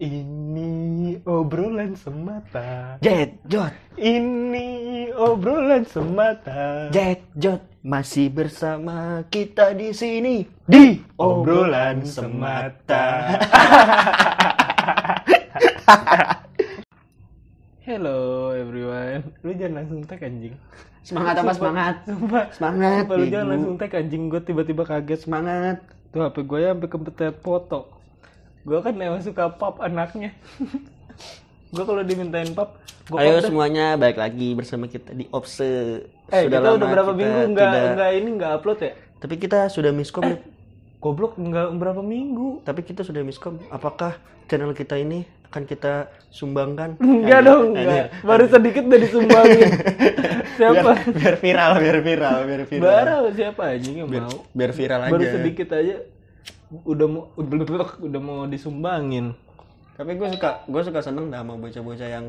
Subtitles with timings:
[0.00, 2.96] Ini obrolan semata.
[3.04, 3.68] Jet Jot,
[4.00, 6.88] Ini obrolan semata.
[6.88, 13.28] Jet Jot masih bersama kita di sini Di obrolan semata.
[17.84, 19.36] Hello everyone.
[19.44, 20.56] Lu jangan langsung tag anjing.
[21.04, 22.08] Semangat apa semangat?
[22.08, 22.48] Sumpah.
[22.56, 23.04] Semangat.
[23.04, 24.32] Sumpah, lu jangan langsung tag anjing.
[24.32, 25.28] Gue tiba-tiba kaget.
[25.28, 25.84] Semangat.
[26.08, 27.99] Tuh HP gue sampai kebetulan foto.
[28.60, 30.36] Gue kan emang suka pap anaknya.
[31.74, 36.02] gue kalau dimintain pap, gue Ayo semuanya balik lagi bersama kita di Opse.
[36.28, 38.92] Eh, kita lama udah berapa kita minggu nggak tidak- nggak ini nggak upload ya?
[39.20, 40.24] Tapi kita sudah miskom.
[40.26, 40.42] Lip.
[41.00, 42.60] Goblok nggak berapa minggu?
[42.60, 43.56] Tapi kita sudah miskom.
[43.72, 47.00] Apakah channel kita ini akan kita sumbangkan?
[47.00, 47.80] Enggak Anjir, dong, anjir.
[47.80, 48.06] enggak.
[48.20, 49.70] Baru sedikit udah disumbangin.
[50.60, 50.92] siapa?
[50.92, 52.84] Biar, biar viral, biar viral, biar viral.
[52.84, 54.28] Baru siapa anjing yang mau?
[54.52, 55.12] Biar viral aja.
[55.16, 55.96] Baru sedikit aja
[56.72, 57.56] udah mau udah,
[58.06, 59.34] udah mau disumbangin.
[59.92, 62.26] Tapi gue suka, gue suka seneng dah sama bocah-bocah yang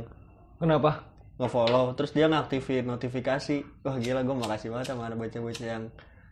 [0.58, 1.08] Kenapa?
[1.34, 5.84] nge-follow terus dia ngaktifin notifikasi wah gila gue makasih banget sama ada bocah-bocah yang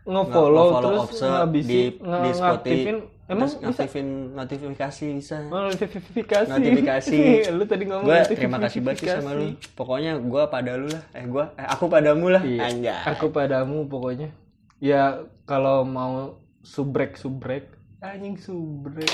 [0.02, 5.06] Nge-follow nge-follow terus Opse ngabisin di, nge- di Spotify ngaktifin emang terus bisa ngaktifin notifikasi
[5.12, 6.50] bisa Oh, notifikasi.
[6.52, 7.18] notifikasi
[7.58, 8.36] lu tadi ngomong notifikasi.
[8.36, 12.26] terima kasih banget sama lu pokoknya gue pada lu lah eh gue eh, aku padamu
[12.28, 12.62] lah Iya.
[12.64, 14.30] anjay Aku padamu pokoknya.
[14.78, 15.04] Ya
[15.44, 17.66] kalau mau subrek subrek
[18.00, 19.12] anjing subrek.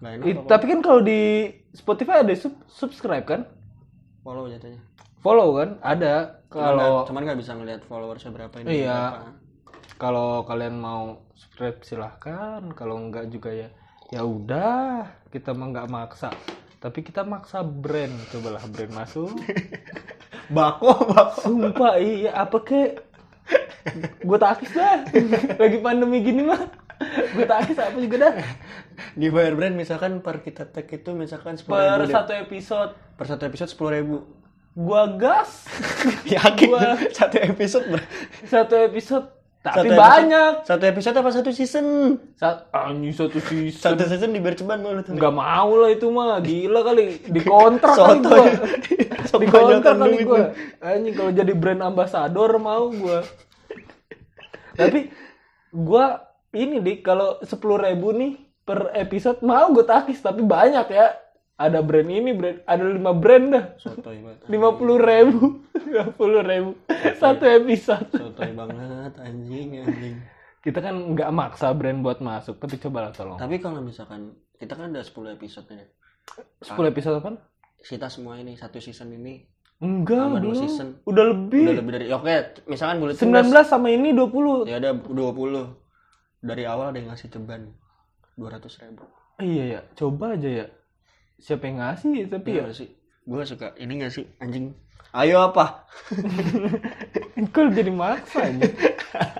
[0.00, 0.46] nah apa?
[0.46, 3.42] tapi kan kalau di Spotify ada sub subscribe kan?
[4.22, 4.80] follow jatuhnya
[5.18, 5.82] Follow kan?
[5.82, 6.38] Ada.
[6.46, 9.26] kalau cuman nggak bisa ngeliat followersnya berapa ini Iya.
[9.98, 12.62] kalau kalian mau subscribe silahkan.
[12.72, 13.66] Kalau enggak juga ya
[14.08, 16.30] ya udah kita mah nggak maksa.
[16.78, 18.14] Tapi kita maksa brand.
[18.30, 19.34] Cobalah brand masuk.
[20.54, 22.90] bako bako Sumpah iya apa kek?
[24.22, 25.02] Gue takis dah.
[25.60, 26.62] Lagi pandemi gini mah.
[27.30, 28.34] Gue takis apa juga dah.
[29.14, 32.10] dibayar brand misalkan per kita tag itu misalkan sepuluh Per deh.
[32.10, 34.16] satu episode per satu episode sepuluh ribu
[34.72, 35.66] gua gas.
[36.28, 38.08] yakin Gua- satu episode ber-
[38.44, 39.26] Satu episode
[39.60, 40.52] tapi Satu episode- banyak.
[40.62, 41.86] Satu episode apa satu season?
[42.34, 43.74] Sa anjing satu season.
[43.76, 45.14] Satu season dibayar ceban malu tuh.
[45.14, 47.02] Nggak mau lah itu mah gila kali
[47.36, 48.28] dikontrak kali Soto.
[48.28, 48.46] gua.
[49.28, 50.46] Sok dikontrak banyakan kali duit gua.
[50.80, 53.22] Anjing kalau jadi brand ambassador mau gua.
[54.72, 55.10] Tapi
[55.70, 56.22] gua
[56.54, 61.16] ini dik kalau sepuluh ribu nih per episode mau gue takis tapi banyak ya.
[61.58, 63.64] Ada brand ini, brand ada lima brand dah.
[63.82, 65.58] Sotoy lima puluh ribu,
[65.90, 66.78] lima puluh ribu
[67.18, 68.06] satu episode.
[68.14, 70.16] Sotoy banget anjing anjing.
[70.62, 73.42] Kita kan nggak maksa brand buat masuk, tapi cobalah tolong.
[73.42, 75.86] Tapi kalau misalkan kita kan ada 10 episode nya.
[76.62, 77.42] 10 episode apa?
[77.78, 79.46] Kita semua ini satu season ini
[79.78, 80.88] Enggak, Sama dua season.
[81.06, 81.62] Udah lebih.
[81.70, 82.34] udah lebih dari ya, oke,
[82.66, 84.66] misalkan bulat 19 sama ini 20.
[84.66, 85.14] ya ada 20.
[86.38, 87.74] Dari awal ada yang ngasih ceban
[88.38, 89.04] 200 ribu.
[89.42, 90.66] Iya ya, coba aja ya.
[91.38, 92.66] Siapa yang ngasih ya, tapi ya.
[92.66, 92.88] Iya sih.
[93.26, 94.74] Gue suka ini gak sih anjing.
[95.08, 95.88] Ayo apa?
[97.54, 98.68] Kok jadi maksa aja.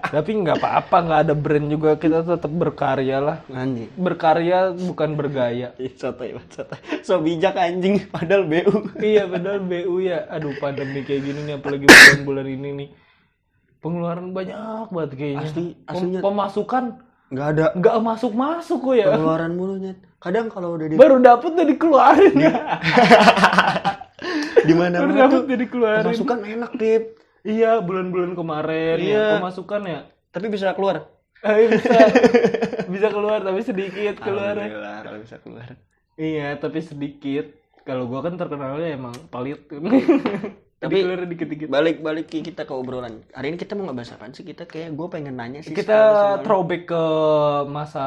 [0.09, 3.36] tapi nggak apa-apa, nggak ada brand juga kita tetap berkarya lah.
[3.53, 3.92] Anjing.
[3.94, 5.75] Berkarya bukan bergaya.
[5.78, 6.80] Banget, sotoy.
[7.04, 8.97] So bijak anjing padahal BU.
[9.04, 10.25] iya padahal BU ya.
[10.32, 12.88] Aduh pandemi kayak gini nih apalagi bulan-bulan ini nih.
[13.78, 14.59] Pengeluaran banyak
[14.89, 15.43] banget kayaknya.
[15.44, 16.21] Asli, aslinya.
[16.21, 16.84] Pemasukan
[17.28, 19.06] Nggak ada nggak masuk-masuk kok ya.
[19.12, 19.99] pengeluaran mulu Nyet.
[20.19, 22.34] Kadang kalau udah di Baru dapet udah dikeluarin.
[24.65, 26.05] di mana Baru dapet udah dikeluarin.
[26.05, 27.05] pemasukan enak Dip.
[27.41, 29.15] Iya bulan-bulan kemarin Iya.
[29.15, 30.00] ya pemasukan ya.
[30.28, 30.97] Tapi bisa keluar.
[31.39, 31.95] Eh, bisa
[32.93, 34.56] bisa keluar tapi sedikit keluar.
[34.56, 35.69] Alhamdulillah kalau bisa keluar.
[36.16, 37.47] Iya tapi sedikit.
[37.88, 39.65] Kalau gua kan terkenalnya emang pelit.
[40.84, 41.72] tapi dikit-dikit.
[41.72, 43.25] Balik balik kita ke obrolan.
[43.32, 44.44] Hari ini kita mau ngebahas apa sih?
[44.44, 45.72] Kita kayak gue pengen nanya sih.
[45.72, 47.04] Kita throwback ke
[47.65, 48.06] masa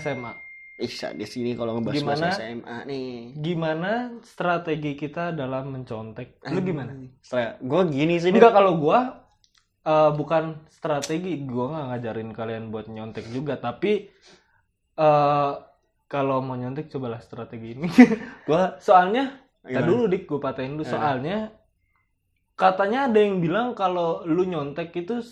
[0.00, 0.32] SMA.
[0.80, 2.26] Bisa di sini kalau ngebahas Gimana?
[2.32, 3.12] bahasa SMA nih.
[3.36, 3.90] Gimana
[4.24, 6.40] strategi kita dalam mencontek?
[6.48, 6.96] Lu gimana?
[7.20, 8.32] Setelah gue gini sih.
[8.32, 9.28] Enggak kalau gua
[9.84, 14.08] eh, bukan strategi, gua nggak ngajarin kalian buat nyontek juga, tapi
[14.96, 15.52] eh
[16.12, 17.88] kalau mau nyontek cobalah strategi ini.
[18.48, 19.32] Gua Soalnya,
[19.64, 19.78] Gimana?
[19.78, 20.84] Tadi dulu dik, gue patahin dulu.
[20.84, 20.90] Eh.
[20.92, 21.38] Soalnya
[22.58, 25.22] katanya ada yang bilang kalau lu nyontek itu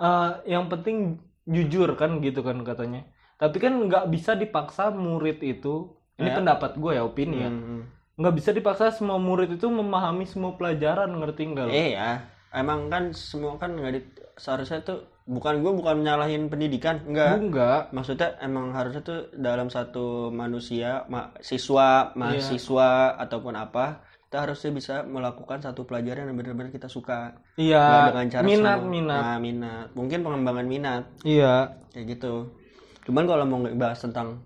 [0.00, 3.06] eh, yang penting jujur kan gitu kan katanya.
[3.38, 5.94] Tapi kan nggak bisa dipaksa murid itu.
[6.20, 6.36] Ini Ya.
[6.36, 7.48] pendapat gue ya opini ya.
[7.48, 7.88] Hmm.
[8.20, 11.64] Nggak bisa dipaksa semua murid itu memahami semua pelajaran ngerti nggak?
[11.64, 11.72] lo?
[11.72, 12.20] Eh ya,
[12.52, 14.00] emang kan semua kan nggak di
[14.36, 17.38] seharusnya tuh bukan gue bukan nyalahin pendidikan, enggak.
[17.38, 17.80] Enggak.
[17.94, 24.94] Maksudnya emang harusnya tuh dalam satu manusia, ma- siswa, mahasiswa ataupun apa, kita harusnya bisa
[25.06, 27.38] melakukan satu pelajaran yang benar-benar kita suka.
[27.54, 27.86] Nggak Iya.
[28.10, 29.22] dengan cara Minat minat.
[29.22, 29.86] Nah, minat.
[29.94, 31.78] Mungkin pengembangan minat Iya.
[31.94, 32.50] kayak gitu.
[33.06, 34.42] Cuman kalau mau ngebahas tentang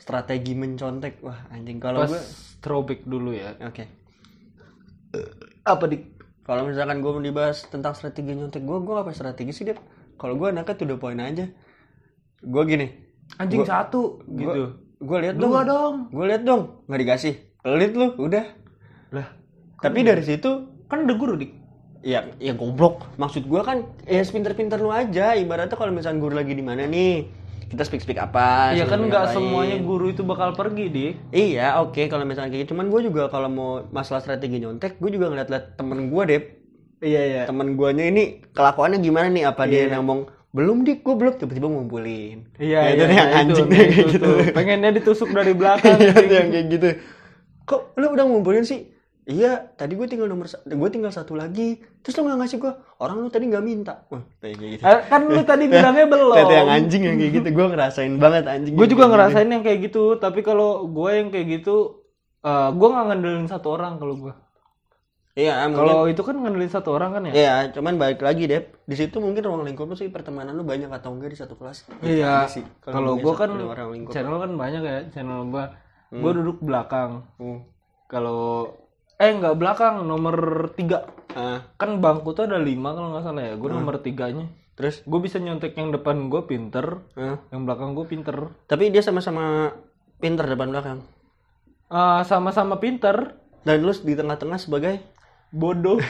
[0.00, 2.18] strategi mencontek wah anjing kalau gue
[2.58, 3.54] throwback dulu ya.
[3.62, 3.84] oke
[5.62, 6.02] Apa di
[6.42, 9.78] kalau misalkan gue mau dibahas tentang strategi nyontek gue gue apa strategi sih deh
[10.16, 11.46] kalau gue anaknya tuh the point aja.
[12.42, 12.86] Gue gini.
[13.38, 14.22] Anjing satu.
[14.28, 14.78] gitu.
[15.02, 15.50] gue lihat dong.
[15.66, 15.94] dong.
[16.14, 16.86] gue lihat dong.
[16.86, 17.34] Nggak dikasih.
[17.62, 18.14] Pelit lu.
[18.18, 18.44] Udah.
[19.12, 19.26] Lah,
[19.82, 20.50] tapi dari situ
[20.86, 21.52] kan ada guru dik.
[22.02, 23.14] ya ya goblok.
[23.14, 25.38] Maksud gue kan ya pinter-pinter lu aja.
[25.38, 27.42] Ibaratnya kalau misalkan guru lagi di mana nih
[27.72, 31.12] kita speak speak apa Iya kan nggak semuanya guru itu bakal pergi dik.
[31.32, 32.76] iya oke kalau misalkan kayak gitu.
[32.76, 36.42] Cuman gue juga kalau mau masalah strategi nyontek gue juga ngeliat-liat temen gue deh
[37.02, 37.42] Iya iya.
[37.44, 38.22] temen guanya ini
[38.54, 40.20] kelakuannya gimana nih apa dia ngomong
[40.50, 43.16] belum dik gue belum tiba-tiba ngumpulin Iya Ya, itu iya.
[43.18, 44.36] yang nah, anjing itu, kayak itu gitu tuh.
[44.52, 45.98] Pengennya ditusuk dari belakang.
[45.98, 46.30] Iya, anjing.
[46.30, 46.88] yang kayak gitu
[47.62, 48.80] kok lu udah ngumpulin sih
[49.22, 53.16] iya tadi gue tinggal nomor gue tinggal satu lagi terus lu nggak ngasih gue orang
[53.18, 56.34] lu tadi nggak minta wah kayak gitu Eh, kan lu tadi bilangnya belum.
[56.36, 59.78] Itu yang anjing yang kayak gitu gue ngerasain banget anjing Gue juga ngerasain yang kayak
[59.86, 62.02] gitu, tapi kalau gue yang kayak gitu,
[62.42, 64.34] eh gue nggak ngandelin satu orang kalau gue.
[65.32, 67.32] Iya mungkin Kalau itu kan ngandelin satu orang kan ya?
[67.32, 68.68] Iya, cuman balik lagi deh.
[68.84, 71.88] Di situ mungkin ruang lingkup lu sih pertemanan lu banyak atau enggak di satu kelas.
[72.04, 72.44] Iya.
[72.84, 74.12] Kalau gue kan satu orang lingkup.
[74.12, 75.64] channel kan banyak ya, channel gue.
[76.12, 77.24] Gue duduk belakang.
[77.40, 77.64] Hmm.
[78.12, 78.76] Kalau
[79.16, 81.08] eh nggak belakang, nomor tiga.
[81.32, 83.54] Ah, Kan bangku tuh ada lima kalau nggak salah ya.
[83.56, 84.46] Gue nomor tiganya.
[84.72, 87.40] terus Gue bisa nyontek yang depan gue pinter, ah.
[87.52, 88.56] yang belakang gue pinter.
[88.64, 89.68] tapi dia sama-sama
[90.16, 90.98] pinter depan belakang.
[91.92, 95.11] Ah, sama-sama pinter, Dan lu di tengah-tengah sebagai
[95.52, 96.00] bodoh,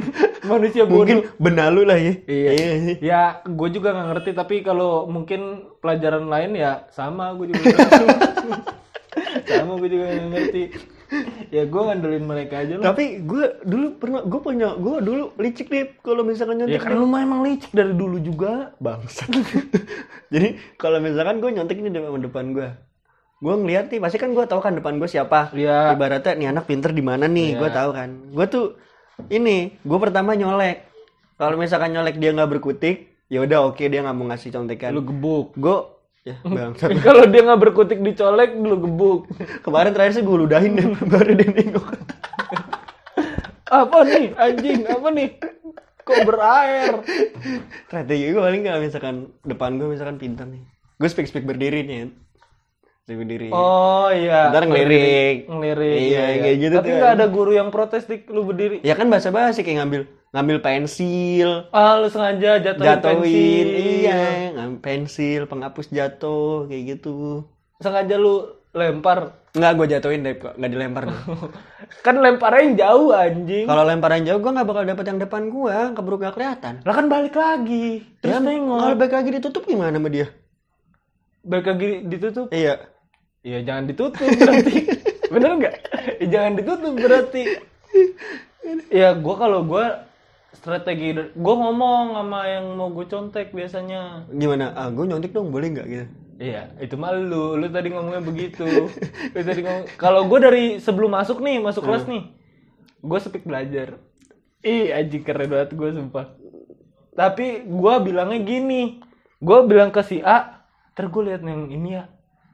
[0.50, 1.02] manusia bodoh.
[1.02, 2.14] mungkin benalu lah ya.
[2.24, 2.50] Iya.
[2.78, 2.96] sih.
[3.02, 4.30] Ya, gue juga nggak ngerti.
[4.32, 7.66] Tapi kalau mungkin pelajaran lain ya sama, gue juga
[9.50, 10.62] sama, gue juga nggak ngerti.
[11.52, 12.94] Ya, gue ngandelin mereka aja lah.
[12.94, 16.96] Tapi gue dulu pernah gue punya gue dulu licik nih kalau misalkan Ya nyontek kan
[16.96, 18.72] lu mah emang licik dari dulu juga.
[18.80, 19.28] bangsat.
[20.32, 22.68] Jadi kalau misalkan gue nyontek nih depan depan gue.
[23.42, 25.50] Gue ngeliat nih, pasti kan gue tahu kan depan gue siapa.
[25.50, 25.98] Iya.
[25.98, 28.30] Ibaratnya nih anak pinter di mana nih, gue tahu kan.
[28.30, 28.78] Gue tuh
[29.28, 30.88] ini, gue pertama nyolek.
[31.36, 34.94] Kalau misalkan nyolek dia nggak berkutik, ya udah oke dia nggak mau ngasih contekan.
[34.94, 35.56] Lu gebuk.
[35.58, 35.78] Gue
[36.22, 36.94] ya bangsat.
[37.06, 39.26] kalau dia nggak berkutik dicolek, lu gebuk.
[39.64, 41.88] Kemarin terakhir sih gue ludahin deh, baru dia nengok.
[43.72, 44.80] Apa nih, anjing?
[44.84, 45.28] Apa nih?
[46.02, 46.94] Kok berair?
[47.86, 50.62] Strategi gue paling nggak misalkan depan gue misalkan pinter nih.
[51.00, 52.12] Gue speak speak berdiri nih.
[53.02, 53.50] Speak berdiri.
[53.50, 54.54] Oh iya.
[54.54, 55.50] Ntar ngelirik.
[55.50, 55.98] Ngelirik.
[56.06, 58.78] Iya, kayak gitu Tapi nggak ada guru yang protes dik lu berdiri.
[58.86, 60.02] Ya kan bahasa basi kayak ngambil
[60.32, 63.66] ngambil pensil, Ah, lu sengaja jatuhin, jatuhin, pensil.
[63.68, 64.22] iya,
[64.56, 67.44] ngambil pensil, penghapus jatuh, kayak gitu.
[67.76, 69.36] Sengaja lu lempar.
[69.52, 71.04] Nggak, gue jatuhin deh, nggak dilempar.
[71.04, 71.20] deh.
[72.06, 73.68] Kan lemparnya jauh anjing.
[73.68, 76.74] Kalau lemparan jauh, gue nggak bakal dapet yang depan gue, keburu gak kelihatan.
[76.80, 78.00] Lah kan balik lagi.
[78.24, 78.78] Terus Ya, nengok.
[78.80, 80.32] Kalau baik lagi ditutup gimana sama dia?
[81.44, 82.48] Balik lagi ditutup.
[82.48, 82.91] Iya.
[83.42, 84.76] Ya jangan ditutup berarti.
[85.34, 85.74] Bener nggak?
[86.22, 87.42] Ya, jangan ditutup berarti.
[88.94, 90.06] Ya gua kalau gua
[90.54, 94.30] strategi gua ngomong sama yang mau gue contek biasanya.
[94.30, 94.70] Gimana?
[94.78, 96.06] Ah, gue nyontek dong, boleh nggak gitu?
[96.38, 97.58] Iya, itu mah lu.
[97.66, 98.66] Tadi ngomongnya begitu.
[99.34, 102.30] lu tadi ngomong kalau gue dari sebelum masuk nih, masuk kelas nih.
[103.02, 103.98] Gue speak belajar.
[104.62, 106.38] Ih, anjing keren banget gue sumpah.
[107.18, 109.02] Tapi gue bilangnya gini.
[109.42, 110.62] Gue bilang ke si A,
[110.94, 112.06] ntar gue liat yang ini ya.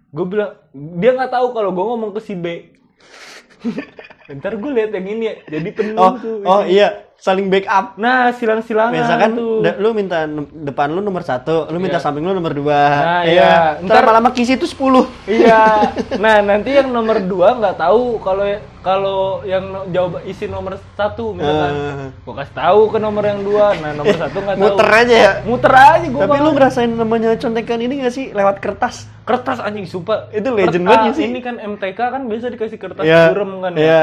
[0.08, 2.72] Gue bilang, dia nggak tahu kalau gue ngomong ke si B.
[4.38, 5.34] ntar gue liat yang ini ya.
[5.48, 6.44] Jadi penuh Oh, tuh.
[6.44, 7.98] oh iya, saling backup.
[7.98, 9.58] Nah, silang-silangan Misalkan tuh.
[9.74, 10.22] lu minta
[10.54, 12.04] depan lu nomor satu, lu minta Iya.
[12.04, 12.78] samping lu nomor dua.
[12.78, 13.74] Nah, iya.
[13.76, 15.02] Ntar Ntar- lama-lama kisi itu 10.
[15.26, 15.82] Iya.
[16.22, 18.46] Nah nanti yang nomor dua nggak tahu kalau
[18.78, 21.74] kalau yang no- jawab isi nomor satu misalkan.
[21.74, 22.08] Eh.
[22.22, 23.74] Gua kasih tahu ke nomor yang dua.
[23.74, 24.64] Nah nomor satu nggak tahu.
[24.70, 25.32] Muter aja ya.
[25.42, 26.22] Muter aja gua.
[26.22, 29.10] Tapi lu ngerasain namanya contekan ini gak sih lewat kertas?
[29.22, 30.30] kertas anjing sumpah.
[30.30, 31.26] Itu legend banget sih.
[31.26, 33.28] Ini kan MTK kan biasa dikasih kertas Iya.
[33.28, 33.72] burem kan.
[33.74, 33.82] ya.
[33.82, 34.02] Iya.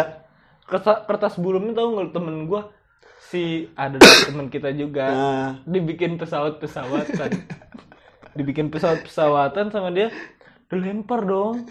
[0.61, 2.69] Kertas kertas burem tahu nggak temen gua
[3.25, 5.51] si ada temen kita juga Nah.
[5.65, 7.31] dibikin pesawat pesawatan
[8.37, 10.11] dibikin pesawat pesawatan sama dia
[10.65, 11.65] dilempar dong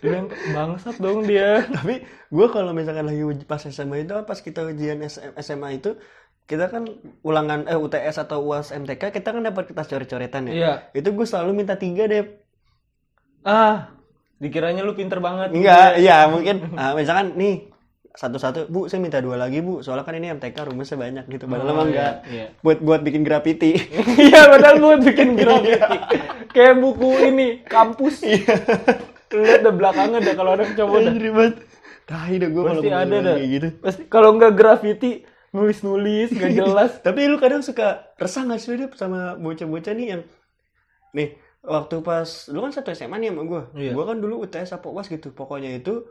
[0.00, 4.64] dilempar bangsat dong dia Tapi gue kalau misalkan lagi uji pas SMA itu pas kita
[4.66, 5.96] ujian SM SMA itu
[6.44, 6.82] kita kan
[7.22, 10.52] ulangan eh UTS atau UAS MTK kita kan dapat kertas coret-coretan ya.
[10.52, 10.72] Iya.
[10.92, 12.26] Itu gue selalu minta tiga deh.
[13.40, 13.88] ah
[14.36, 17.69] dikiranya lu pinter banget Enggak, iya mungkin ah, misalkan nih
[18.10, 19.80] satu-satu, Bu, saya minta dua lagi, Bu.
[19.80, 21.44] Soalnya kan ini MTK rumusnya banyak gitu.
[21.44, 22.14] Padahal Oh, emang iya, enggak.
[22.26, 22.46] iya.
[22.60, 23.70] Buat buat bikin graffiti.
[24.26, 25.78] iya padahal buat bikin grafiti
[26.50, 28.26] kayak buku ini kampus
[29.30, 31.54] lu lihat deh belakangnya deh kalau ada coba Anjir banget.
[32.02, 33.68] Tahi dah gue pasti ada dah kayak gitu.
[33.78, 38.74] pasti kalau nggak grafiti nulis nulis nggak jelas Tapi lu kadang suka resah gak sih
[38.74, 40.22] Dep sama bocah-bocah nih yang
[41.12, 43.92] nih waktu pas lu kan satu SMA nih sama gue Iya.
[43.94, 46.02] gue kan dulu UTS apa UAS gitu pokoknya itu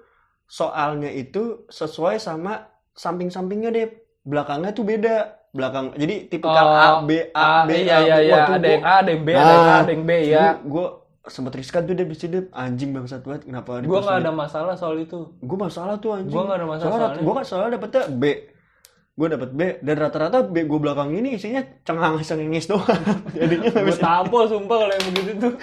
[0.50, 3.88] soalnya itu sesuai sama samping-sampingnya deh
[4.22, 5.18] belakangnya tuh beda.
[5.50, 8.42] Belakang jadi tipikal Oh, A B A Ah, B iya A, iya iya.
[8.48, 10.86] Ada yang A ada yang B ada yang A Nah, ada yang B ya gue
[11.26, 14.98] sempet riskan tuh deh bisa deh anjing bangsat banget kenapa gue nggak ada masalah soal
[14.98, 15.34] itu.
[15.40, 16.30] Gue masalah tuh anjing.
[16.30, 17.22] Gua nggak ada masalah soalnya soalnya.
[17.22, 18.24] gue kan soalnya dapetnya B.
[19.12, 22.86] Gue dapet B dan rata-rata B gue belakang ini isinya cengang cengengis doang.
[23.36, 25.54] Jadinya gue tampol sumpah kalau yang begitu tuh.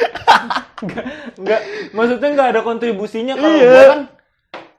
[1.40, 3.70] Nggak maksudnya nggak ada kontribusinya kalau Iya.
[3.70, 4.00] gue kan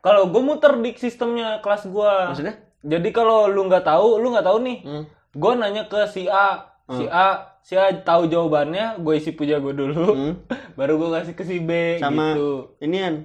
[0.02, 2.56] kalau gue muter di sistemnya kelas gue maksudnya?
[2.86, 4.78] Jadi kalau lu nggak tahu lu nggak tahu nih.
[4.86, 5.06] Hmm.
[5.38, 6.74] gue nanya ke si A.
[6.88, 10.06] Si A si A tahu jawabannya gue isi puja gue dulu.
[10.14, 10.34] Hmm.
[10.80, 12.78] baru gue kasih ke si B sama gitu.
[12.86, 13.16] ini kan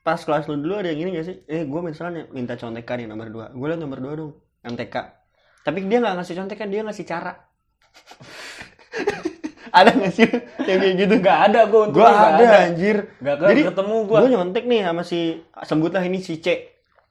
[0.00, 1.36] pas kelas lu dulu ada yang gini gak sih?
[1.44, 4.32] Eh gue misalnya minta contekan nih nomor 2 gue liat nomor 2 dong
[4.64, 5.20] MTK
[5.60, 7.32] tapi dia nggak ngasih contekan dia ngasih cara
[9.72, 10.28] ada gak sih?
[10.60, 12.96] Yang kayak gitu nggak ada gue untuk gue ada, anjir.
[13.16, 15.20] Nggak ke- jadi ketemu gue gue nyontek nih sama si
[15.60, 16.46] sebutlah ini si C.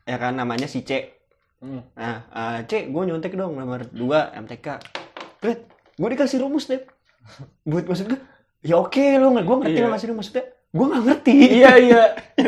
[0.04, 1.16] Ya kan namanya si C.
[1.58, 1.84] Hmm.
[1.92, 4.00] nah eh, C gue nyontek dong nomor 2
[4.39, 4.68] MTK
[5.38, 6.80] Bet, gue dikasih rumus deh
[7.63, 8.20] buat maksud gue
[8.62, 9.84] ya oke lo nggak gue ngerti Iya.
[9.84, 11.36] lo ngasih rumus maksudnya gue nggak ngerti.
[11.51, 12.04] Iya iya.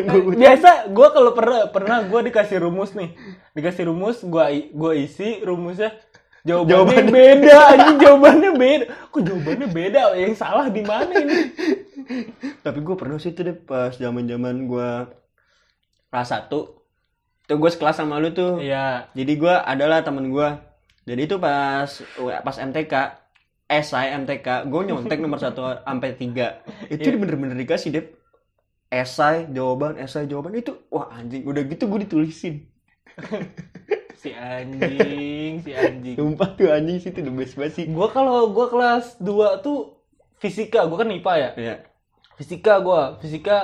[0.05, 3.11] Gua- biasa gue kalau pernah pernah gue dikasih rumus nih.
[3.51, 5.91] Dikasih rumus gue gue isi rumusnya
[6.41, 8.85] jawabannya, Jawabannya- beda anjing jawabannya beda.
[9.07, 10.01] Kok jawabannya beda?
[10.15, 11.37] Yang salah di mana ini?
[12.59, 14.89] Tapi gue pernah sih tuh deh pas zaman zaman gue
[16.07, 16.81] kelas satu.
[17.43, 18.57] Tuh gue sekelas sama lu tuh.
[18.57, 19.09] Iya.
[19.11, 20.49] Jadi gue adalah temen gue
[21.01, 21.89] jadi itu pas
[22.39, 22.93] pas MTK
[23.65, 26.61] esai MTK gue nyontek nomor satu sampai tiga.
[26.87, 27.17] Itu Iya.
[27.17, 28.05] bener-bener dikasih deh.
[28.87, 30.53] Esai jawaban esai jawaban.
[30.53, 32.65] Itu wah anjing udah gitu gue ditulisin
[34.21, 36.13] si anjing si anjing.
[36.13, 37.85] Sumpah tuh anjing sih itu the best banget sih.
[37.89, 39.97] Gue kalau gue kelas 2 tuh
[40.37, 41.49] fisika gue kan IPA ya.
[41.57, 41.75] Iya.
[42.37, 43.57] fisika gue fisika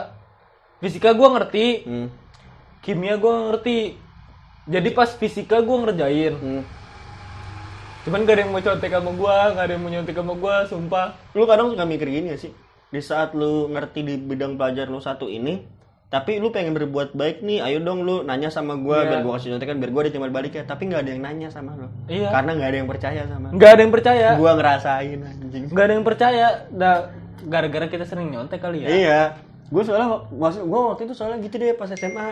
[0.82, 1.66] fisika gue ngerti.
[1.86, 2.10] Hmm.
[2.82, 3.78] kimia gue ngerti.
[4.66, 6.34] Jadi pas fisika gue ngerjain.
[6.34, 6.64] Hmm.
[8.08, 10.56] cuman gak ada yang mau contek sama gue gak ada yang mau nyontek sama gue
[10.74, 11.08] sumpah.
[11.38, 12.52] Lu kadang suka mikir gini gak sih?
[12.90, 15.77] Di saat lu ngerti di bidang pelajaran lu satu ini
[16.08, 19.10] tapi lu pengen berbuat baik nih ayo dong lu nanya sama gua Iya.
[19.12, 20.64] biar gua kasih contekan biar gua ditimbal balik ya.
[20.64, 21.92] Tapi nggak ada yang nanya sama lu.
[22.08, 22.32] Iya.
[22.32, 23.54] karena nggak ada yang percaya sama lu.
[23.60, 24.28] nggak ada yang percaya.
[24.40, 25.64] Gua ngerasain anjing.
[25.68, 26.46] Nggak ada yang percaya.
[26.72, 26.96] Dah
[27.44, 28.88] gara-gara kita sering nyontek kali ya.
[28.88, 29.22] Iya.
[29.68, 32.28] Gua soalnya maksud gua waktu itu soalnya gitu deh pas SMA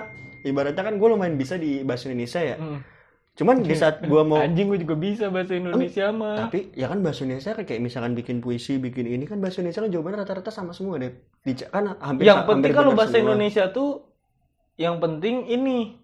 [0.48, 2.56] ibaratnya kan gua lumayan bisa di bahasa Indonesia ya.
[2.56, 2.80] Hmm.
[3.36, 7.04] Cuman di saat gua mau anjing gue juga bisa bahasa Indonesia mah tapi ya kan
[7.04, 10.72] bahasa Indonesia kayak misalkan bikin puisi bikin ini kan bahasa Indonesia kan jawabannya rata-rata sama
[10.72, 11.12] semua deh
[11.44, 13.36] di, kan hampir yang penting hampir kalau bahasa semua.
[13.36, 14.08] Indonesia tuh
[14.80, 16.00] yang penting ini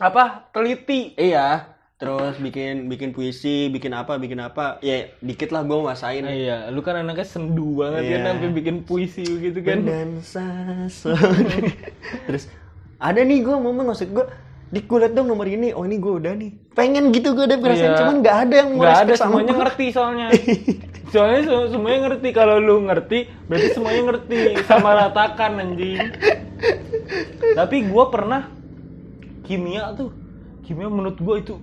[0.00, 4.80] apa teliti Iya, terus bikin bikin puisi, bikin apa, bikin apa.
[4.80, 6.24] Ya dikit lah gue nguasain.
[6.24, 8.16] iya lu kan anaknya sendu banget Iya.
[8.16, 10.08] kan sampai bikin puisi gitu kan Dan
[12.26, 12.48] terus
[12.96, 14.26] ada nih gue momen maksud gue
[14.74, 16.50] di gue liat dong nomor ini, oh ini gue udah nih.
[16.72, 17.98] Pengen gitu gue udah perasaan, Iya.
[18.00, 19.60] cuman nggak ada yang mau nggak ada sama semuanya gua.
[19.62, 20.26] ngerti soalnya.
[21.06, 22.28] Soalnya se- semuanya ngerti.
[22.32, 24.38] Kalau lu ngerti berarti semuanya ngerti.
[24.66, 26.10] Sama ratakan anjing.
[27.54, 28.50] Tapi gua pernah
[29.42, 30.10] kimia tuh.
[30.60, 31.54] Kimia menurut gua itu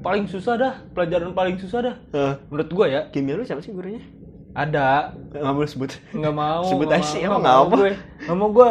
[0.00, 0.74] paling susah dah.
[0.90, 1.94] Pelajaran paling susah dah.
[2.08, 3.00] Eh, menurut gua ya.
[3.06, 4.00] Kimia lu siapa sih gurunya?
[4.54, 5.12] ada.
[5.28, 5.90] Nggak boleh sebut.
[6.10, 7.76] nggak mau Sebut aja sih, mau, emang nggak mau apa?
[7.76, 7.92] gue.
[8.24, 8.70] Nggak mau gue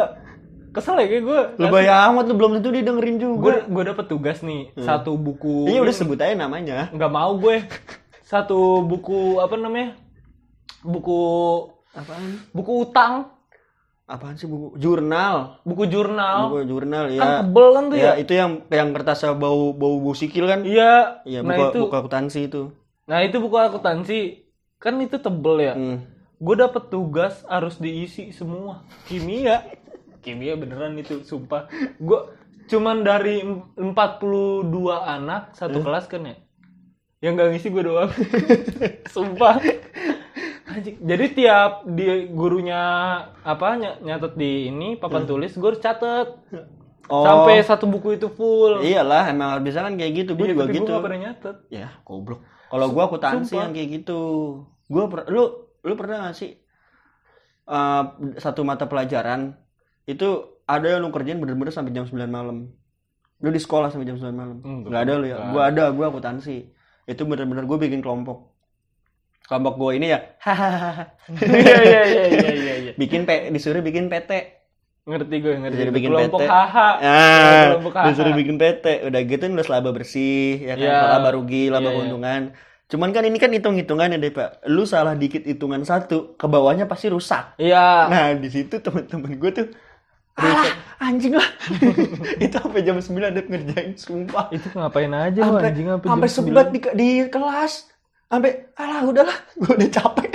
[0.76, 3.52] kesel ya kayak gue Lu bayar amat lu belum tentu dia dengerin gue juga.
[3.64, 6.88] gue dapet tugas nih satu buku Iya udah sebut aja namanya.
[6.90, 7.64] nggak mau gue
[8.22, 9.96] satu buku apa namanya
[10.82, 11.20] buku
[11.90, 12.44] Apaan?
[12.50, 13.32] buku utang
[14.04, 14.76] Apaan sih buku?
[14.76, 15.58] Jurnal.
[15.62, 17.22] buku jurnal Buku jurnal kan ya.
[17.40, 20.62] tebel kan tuh ya, Ya, itu yang yang kertasnya bau bau bau sikil kan?
[20.62, 22.62] iya Iya, nah buku itu buku akuntansi itu.
[23.04, 24.18] nah itu buku akuntansi
[24.76, 25.98] kan itu tebel ya Hmm.
[26.36, 29.64] gue dapet tugas harus diisi semua kimia
[30.26, 32.20] kimia beneran itu sumpah gue
[32.66, 36.34] cuman dari em- 42 anak satu kelas kan ya
[37.22, 38.10] yang gak ngisi gue doang
[39.14, 39.62] sumpah
[41.00, 42.82] jadi tiap di gurunya
[43.40, 46.28] apa ny- nyatet di ini papan tulis gue harus catet
[47.06, 47.22] Oh.
[47.22, 50.34] sampai satu buku itu full Iyalah, emang bisa kan kayak gitu.
[50.34, 50.90] Gue Iya, juga tapi gitu.
[50.90, 52.42] gue pernah nyatet Ya, goblok.
[52.66, 54.20] Kalau gua akuntansi yang kayak gitu.
[54.90, 55.46] Gua per- lu
[55.86, 56.58] lu pernah gak sih
[57.62, 58.02] eh,
[58.42, 59.54] satu mata pelajaran
[60.06, 60.28] itu
[60.66, 62.70] ada yang lu kerjain bener-bener sampai jam 9 malam.
[63.42, 64.56] Lu di sekolah sampai jam 9 malam.
[64.62, 64.88] Enggak.
[64.88, 65.36] Enggak ada lu ya.
[65.50, 66.70] Gua ada, gua akuntansi.
[67.06, 68.50] Itu bener-bener gue bikin kelompok.
[69.46, 71.06] Kelompok gue ini ya, hahaha.
[71.30, 74.30] iya iya iya iya iya iya bikin P, disuruh bikin PT.
[75.06, 76.50] ngerti gue ngerti Jadi bikin kelompok PT.
[76.50, 79.06] HH Ah, kelompok HH disuruh bikin PT.
[79.06, 80.82] Udah gitu nulis laba bersih, ya kan?
[80.82, 80.98] Iya.
[81.14, 81.94] laba rugi, laba iya.
[81.94, 82.42] keuntungan.
[82.90, 84.66] Cuman kan ini kan hitung-hitungannya deh pak.
[84.66, 87.54] Lu salah dikit hitungan satu, ke bawahnya pasti rusak.
[87.54, 88.10] Iya.
[88.10, 89.66] Nah di situ temen-temen gue tuh
[90.36, 90.68] Alah,
[91.00, 91.48] anjing lah.
[92.44, 94.52] itu sampai jam 9 Dep ngerjain sumpah.
[94.52, 97.72] Itu ngapain aja lo Sampai anjing apa sampai sebat di, di kelas.
[98.28, 100.30] Sampai alah udahlah, gue udah capek.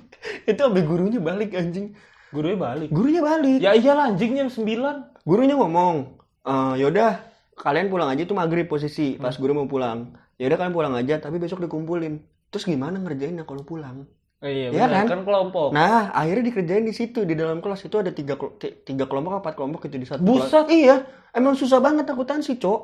[0.50, 1.92] itu sampai gurunya balik anjing.
[2.32, 2.88] Gurunya balik.
[2.88, 3.58] Gurunya balik.
[3.60, 5.28] Ya iyalah anjing jam 9.
[5.28, 6.16] Gurunya ngomong,
[6.48, 7.20] "Eh, yaudah
[7.52, 10.16] kalian pulang aja tuh maghrib posisi pas guru mau pulang.
[10.40, 12.24] Yaudah kalian pulang aja, tapi besok dikumpulin.
[12.48, 14.08] Terus gimana ngerjainnya kalau pulang?
[14.42, 15.06] Oh, iya, benar.
[15.06, 15.06] kan?
[15.06, 15.68] kan kelompok.
[15.70, 18.34] Nah, akhirnya dikerjain di situ di dalam kelas itu ada tiga
[18.82, 20.66] tiga kelompok empat kelompok itu di satu Buset.
[20.66, 20.68] kelas.
[20.68, 20.96] Iya,
[21.30, 22.80] emang susah banget akuntansi, Cok.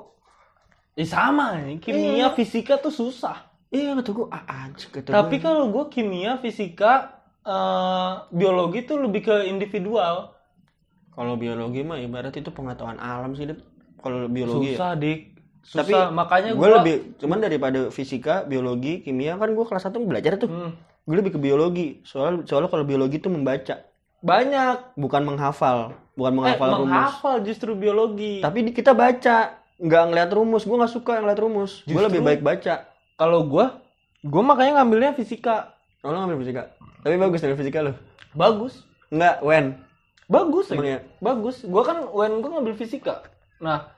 [0.94, 2.28] Eh sama kimia, Iya.
[2.30, 3.50] fisika tuh susah.
[3.68, 5.44] Iya, kata gue, ah anjing kata Tapi gua.
[5.44, 6.92] kalau gue kimia, fisika,
[7.42, 10.34] eh, biologi tuh lebih ke individual.
[11.10, 13.58] kalau biologi mah ibarat itu pengetahuan alam sih, Dep.
[13.98, 14.78] Kalau biologi ya.
[14.78, 15.20] Susah, Dik.
[15.68, 19.98] Tapi Susah, makanya gue gue lebih cuman daripada fisika, biologi, kimia kan gue kelas 1
[20.00, 20.46] belajar tuh.
[20.46, 20.72] Hmm,
[21.08, 22.04] Gue lebih ke biologi.
[22.04, 23.80] Soal soalnya kalau biologi tuh membaca,
[24.20, 24.92] banyak.
[24.94, 26.84] bukan menghafal, bukan Eh, menghafal rumus.
[26.84, 28.44] menghafal justru biologi.
[28.44, 30.68] Tapi di- kita baca, nggak ngeliat rumus.
[30.68, 31.80] Gue nggak suka ngeliat rumus.
[31.82, 32.84] Gue lebih baik baca.
[33.16, 33.66] Kalau gue,
[34.20, 35.72] gue makanya ngambilnya fisika.
[36.04, 36.62] Oh, lo ngambil fisika.
[37.00, 37.96] Tapi bagus dari fisika lo.
[38.30, 38.84] Bagus.
[39.08, 39.66] Enggak, Wen.
[40.28, 41.00] Bagus Emang ya.
[41.18, 41.64] Bagus.
[41.64, 43.24] Gua kan when gua ngambil fisika.
[43.58, 43.88] Nah,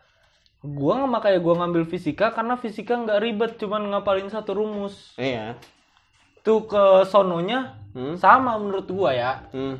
[0.63, 5.11] gua nggak makanya gua ngambil fisika karena fisika nggak ribet, cuman ngapalin satu rumus.
[5.19, 5.59] Iya.
[6.41, 8.15] Tuh ke sononya Hmm.
[8.15, 9.33] sama menurut gua ya.
[9.51, 9.75] Hmm.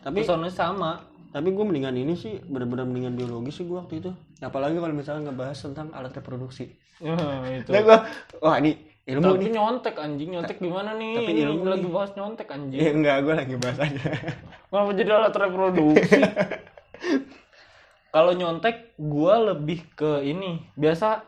[0.00, 1.02] Tapi Tapi sononya sama.
[1.28, 4.14] tapi gue mendingan ini sih bener-bener mendingan biologi sih gue waktu itu.
[4.38, 6.70] Apalagi kalau misalnya ngebahas tentang alat reproduksi.
[6.94, 7.68] itu.
[7.68, 7.98] Nah gue,
[8.38, 9.52] wah ini ilmu Tapi nih.
[9.52, 11.12] nyontek anjing, nyontek gimana nih?
[11.18, 12.78] Tapi Ini ilmu lagi bahas nyontek anjing.
[12.78, 13.98] Ya enggak, gue lagi bahas aja.
[14.70, 16.20] Kenapa jadi alat reproduksi?
[18.14, 20.62] Kalau nyontek, gua lebih ke ini.
[20.74, 21.18] Biasa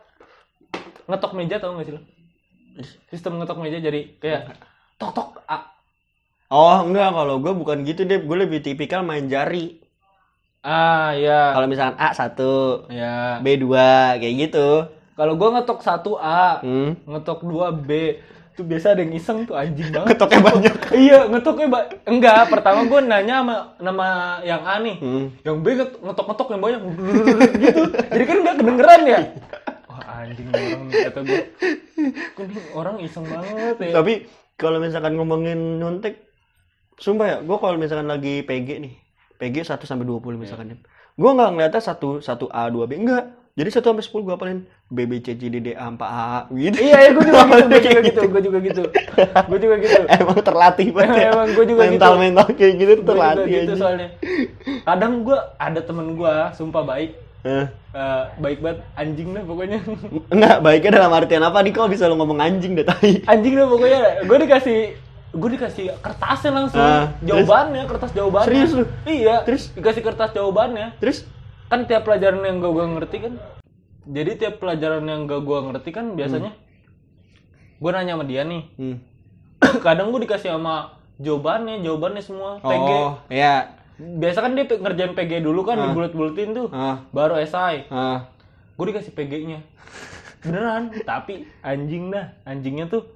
[1.04, 2.02] ngetok meja tau gak sih lo?
[3.06, 4.56] Sistem ngetok meja jadi kayak
[4.96, 5.72] tok tok A.
[6.46, 8.18] Oh enggak, kalau gue bukan gitu deh.
[8.18, 9.80] Gue lebih tipikal main jari.
[10.60, 11.54] Ah ya.
[11.54, 13.38] Kalau misalkan A satu, Ya.
[13.38, 14.90] B dua kayak gitu.
[15.14, 16.92] Kalau gua ngetok 1 A, Hmm.
[17.02, 18.20] ngetok 2 B,
[18.52, 20.12] tuh biasa ada yang iseng tuh anjing banget.
[20.12, 20.74] Ketoknya banyak.
[21.06, 24.06] iya, ngetoknya ba- enggak, pertama gua nanya sama nama
[24.42, 24.96] yang A nih.
[25.00, 25.32] Hmm.
[25.40, 26.80] Yang B nget- ngetok-ngetok yang banyak
[27.64, 27.82] gitu.
[28.12, 29.20] Jadi kan enggak kedengeran ya.
[30.16, 31.40] Anjing orang nih kata nih
[32.72, 33.92] orang iseng banget ya.
[34.00, 34.12] Tapi
[34.56, 36.24] kalau misalkan ngomongin nyontek,
[36.96, 38.94] sumpah ya, gue kalau misalkan lagi PG nih,
[39.36, 40.80] PG 1 sampai 20 misalkan.
[41.16, 43.24] Gue nggak ngeliatnya 1 1 A 2 B enggak.
[43.56, 44.58] Jadi 1 sampai 10 gue apalin
[44.92, 46.76] B B C C D D A 4 A gitu.
[46.76, 48.82] Iya, iya, gue juga gitu, gue juga gitu, gue juga gitu,
[49.48, 50.00] gue juga gitu.
[50.12, 51.16] Emang terlatih banget.
[51.16, 51.28] ya.
[51.32, 51.92] Emang gua juga gitu.
[51.96, 53.80] mental mental kayak gitu Gua juga terlatih gitu aja.
[53.80, 54.08] soalnya.
[54.84, 57.10] Kadang gue ada temen gue, sumpah baik,
[57.96, 59.78] Eh, baik banget, anjing deh pokoknya.
[60.34, 63.24] enggak, baiknya dalam artian apa nih kok bisa lu ngomong anjing deh tai.
[63.24, 64.26] anjing deh pokoknya.
[64.28, 64.78] Gue dikasih,
[65.32, 68.48] gue dikasih kertasnya langsung, Ah, jawabannya, kertas jawabannya.
[68.52, 68.84] Serius lu?
[69.08, 69.46] Iya.
[69.48, 69.72] Terus?
[69.72, 70.98] dikasih kertas jawabannya.
[71.00, 71.24] Terus
[71.66, 73.32] Kan tiap pelajaran yang gak gue ngerti kan,
[74.06, 76.54] jadi tiap pelajaran yang gak gue ngerti kan biasanya,
[77.82, 78.62] gue nanya sama dia nih.
[78.78, 78.96] hmm.
[79.86, 82.62] Kadang gue dikasih sama jawabannya, jawabannya semua.
[82.62, 82.90] PG.
[82.92, 83.75] Oh, iya.
[83.96, 86.68] Biasa kan dia ngerjain PG dulu kan, dibulet-buletin tuh.
[86.68, 87.88] Ah, Baru esai.
[87.88, 88.28] ah.
[88.76, 89.64] Gue dikasih PG-nya.
[90.44, 92.36] Beneran, tapi anjing dah.
[92.44, 93.08] Anjingnya tuh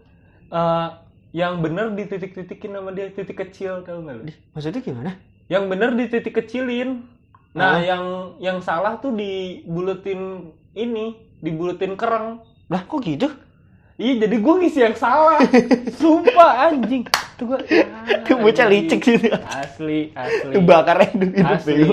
[0.50, 0.88] eh
[1.30, 4.24] yang bener dititik-titikin sama dia titik kecil tau gak lu?
[4.50, 5.12] Maksudnya gimana?
[5.46, 7.04] Yang bener dititik kecilin.
[7.52, 7.78] Nah, Ah.
[7.78, 8.04] yang
[8.40, 12.40] yang salah tuh dibuletin ini, dibuletin kereng.
[12.66, 13.28] Lah kok gitu?
[13.94, 15.38] Iya, jadi gue ngisi yang salah.
[16.00, 17.04] Sumpah anjing.
[17.40, 17.60] Tuh gue
[18.44, 19.16] Bocah licik sih.
[19.32, 20.52] Asli, asli.
[20.52, 21.88] Kebakarnya hidup hidup Asli.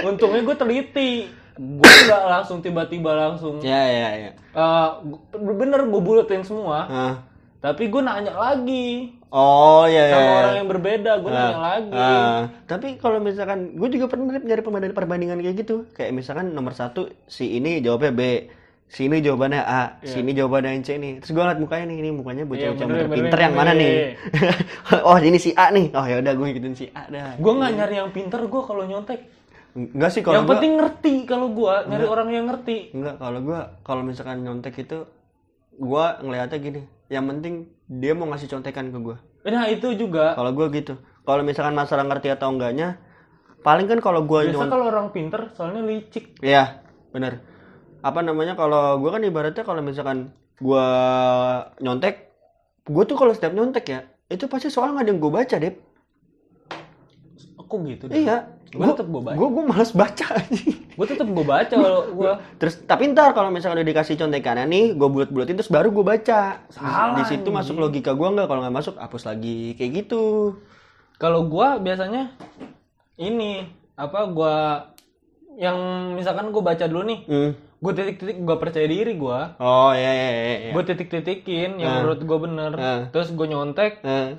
[0.00, 1.10] Untungnya gue teliti.
[1.58, 3.58] Gue nggak langsung tiba-tiba langsung.
[3.60, 4.30] Ya ya ya.
[4.32, 6.78] Eh, gu- bener gue buletin semua.
[6.86, 7.14] Ah.
[7.60, 10.14] Tapi gue nanya lagi Oh ya ya.
[10.16, 10.34] sama ya.
[10.40, 11.10] orang yang berbeda.
[11.20, 11.92] Gue nanya lagi.
[11.92, 15.76] Ah, tapi kalau misalkan gue juga pernah nyari perbandingan perbandingan kayak gitu.
[15.92, 18.20] Kayak misalkan nomor satu si ini jawabnya B,
[18.90, 21.22] si ini jawabannya A, si ini jawabannya yang C nih.
[21.22, 23.70] Terus gue ngeliat mukanya nih, ini mukanya bocah Iya, bocah bener, bener, pinter yang mana
[23.70, 23.80] bener.
[23.80, 23.92] nih?
[25.08, 25.86] oh ini si A nih.
[25.94, 27.38] Oh ya udah gue ngikutin si A dah.
[27.38, 29.20] Gue nggak nyari yang pinter gue kalau nyontek.
[29.70, 32.90] Enggak sih kalau yang gua- penting ngerti kalau gue nyari orang yang ngerti.
[32.90, 35.06] Enggak, kalau gua kalau misalkan nyontek itu
[35.78, 36.82] gua ngelihatnya gini.
[37.06, 37.54] Yang penting
[37.86, 39.22] dia mau ngasih contekan ke gua.
[39.46, 40.34] Nah itu juga.
[40.34, 40.98] Kalau gua gitu.
[41.22, 42.98] Kalau misalkan masalah ngerti atau enggaknya
[43.62, 46.42] paling kan kalau gua Biasa nyontek kalau orang pinter soalnya licik.
[46.42, 46.82] Iya,
[47.14, 47.38] bener.
[48.00, 50.84] Apa namanya kalau gua kan ibaratnya kalau misalkan gua
[51.78, 52.32] nyontek,
[52.88, 55.76] gua tuh kalau setiap nyontek ya, itu pasti soal nggak ada yang gua baca, Dep.
[57.70, 58.16] kok gitu dah?
[58.18, 58.36] Iya.
[58.74, 59.36] Gua tetep gua baca.
[59.38, 60.26] Gue gue malas baca
[61.00, 64.84] gue tetep gue baca kalau gue Terus tapi ntar kalau misalnya udah dikasih contekannya nih,
[65.00, 66.60] gue bulat-bulatin terus baru gue baca.
[66.68, 70.58] Salah, Di situ masuk logika gue nggak, kalau nggak masuk hapus lagi kayak gitu.
[71.16, 72.32] kalau gue biasanya
[73.16, 73.64] ini
[73.96, 74.56] apa gue
[75.56, 75.76] yang
[76.16, 77.52] misalkan gue baca dulu nih Hmm.
[77.80, 80.56] Gue titik-titik gue percaya diri gue Oh iya iya iya.
[80.60, 80.70] iya.
[80.70, 81.96] gue titik-titikin yang Ah.
[81.98, 83.00] menurut gue bener Ah.
[83.08, 84.36] terus gue nyontek Eh,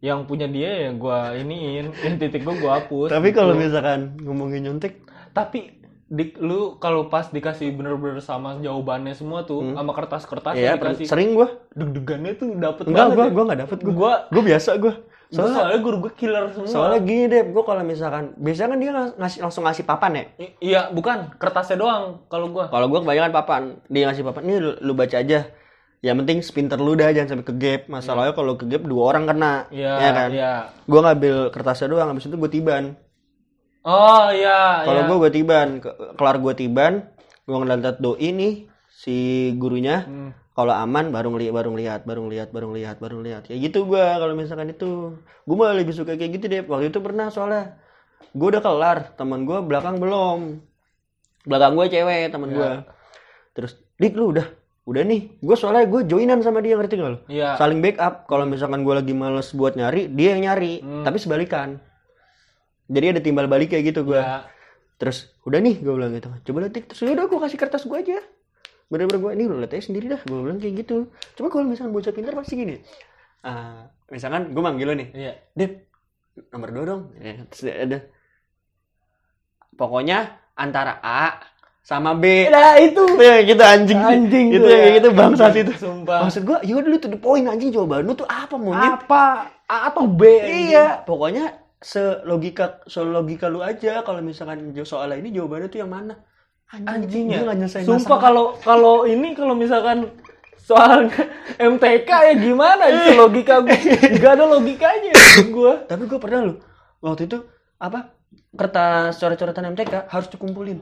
[0.00, 3.36] yang punya dia ya gue iniin yang titik gue gue hapus tapi gitu.
[3.36, 5.74] kalau misalkan ngomongin nyontek, tapi
[6.06, 11.06] di, lu kalau pas dikasih bener-bener sama jawabannya semua tuh sama kertas-kertas iya yang dikasih
[11.08, 11.48] sering gue.
[11.72, 13.32] deg-degannya tuh dapet Enggak, banget gue ya.
[13.32, 13.92] gue nggak dapet gue.
[13.92, 14.94] Gua Gue biasa gue.
[15.34, 16.68] Soalnya soalnya guru gue killer semua.
[16.68, 20.24] soalnya gini deh, gue kalau misalkan biasanya kan dia ngas- ngasih langsung ngasih papan ya.
[20.38, 22.70] I- iya, bukan kertasnya doang kalau gua.
[22.70, 25.50] Kalau gue kebanyakan papan, dia ngasih papan, ini lu, lu baca aja.
[25.98, 27.82] Yang penting spinter lu dah, jangan sampai ke gap.
[27.88, 30.28] Masalahnya kalau ke gap dua orang kena, Iya, ya kan?
[30.30, 30.52] iya.
[30.84, 32.94] Gue ngambil kertasnya doang, habis itu gue tiban.
[33.82, 35.08] Oh, iya, Kalau iya.
[35.08, 36.92] gue gue tiban, Ke- kelar gue tiban,
[37.42, 38.54] gue ngeliat doi nih
[38.86, 39.16] si
[39.56, 40.04] gurunya.
[40.04, 40.30] Hmm.
[40.54, 43.42] Kalau aman baru ngeliat, baru ngeliat, baru ngeliat, baru ngeliat, baru ngeliat.
[43.50, 45.18] Kayak gitu gue kalau misalkan itu.
[45.42, 46.62] Gue malah lebih suka kayak gitu deh.
[46.62, 47.74] Waktu itu pernah soalnya
[48.30, 50.62] gue udah kelar, teman gue belakang belum.
[51.42, 52.56] Belakang gue cewek teman Iya.
[52.56, 52.70] gue.
[53.58, 54.46] Terus, dik lu udah,
[54.86, 55.42] udah nih.
[55.42, 57.18] Gue soalnya gue joinan sama dia ngerti gak lu?
[57.26, 57.58] Iya.
[57.58, 58.30] Saling backup.
[58.30, 60.86] Kalau misalkan gue lagi males buat nyari, dia yang nyari.
[60.86, 61.02] Hmm.
[61.02, 61.82] Tapi sebalikan.
[62.86, 64.22] Jadi ada timbal balik kayak gitu gue.
[64.22, 64.46] Iya.
[65.02, 66.30] Terus udah nih gue bilang gitu.
[66.46, 68.22] Coba lihat terus udah gue kasih kertas gue aja.
[68.94, 70.22] Bener-bener gue ini lihat aja sendiri dah.
[70.22, 71.10] Gue bilang kayak gitu.
[71.34, 72.78] Cuma kalau misalkan bocah pintar pasti gini.
[73.42, 75.08] Ah, misalkan gue manggil lo nih.
[75.10, 75.32] Iya.
[75.50, 75.72] Dip,
[76.54, 77.02] nomor dua dong.
[77.18, 77.98] Ya, terus ada.
[79.74, 81.42] Pokoknya antara A
[81.82, 82.46] sama B.
[82.54, 83.02] Nah, itu.
[83.02, 83.98] Itu yang gitu anjing.
[83.98, 84.94] Anjing Itu ya.
[84.94, 85.74] gitu bangsat itu.
[85.74, 86.30] Sumpah.
[86.30, 88.94] Maksud gue, yaudah lu tuh the point anjing jawaban lu tuh apa monyet?
[89.04, 89.50] Apa?
[89.66, 90.22] A atau B?
[90.22, 90.70] anjing?
[90.70, 96.16] Iya, pokoknya selogika selogika lu aja kalau misalkan soal ini jawabannya tuh yang mana?
[96.72, 97.40] Anjing dia ya.
[97.44, 100.10] nggak nyelesain Sumpah kalau kalau ini kalau misalkan
[100.56, 101.06] soal
[101.72, 103.78] MTK ya gimana itu logika gue
[104.16, 105.12] nggak ada logikanya
[105.44, 106.54] gue Tapi gue pernah lu
[106.98, 107.44] waktu itu
[107.76, 108.10] apa
[108.50, 110.78] kertas coret-coretan MTK harus dikumpulin.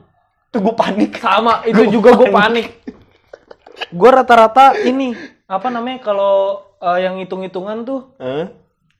[0.48, 1.16] Tuh gue panik.
[1.18, 2.68] sama itu juga gue panik
[3.88, 6.34] gue rata-rata ini apa namanya kalau
[6.78, 8.48] eh, yang hitung-hitungan tuh Hah?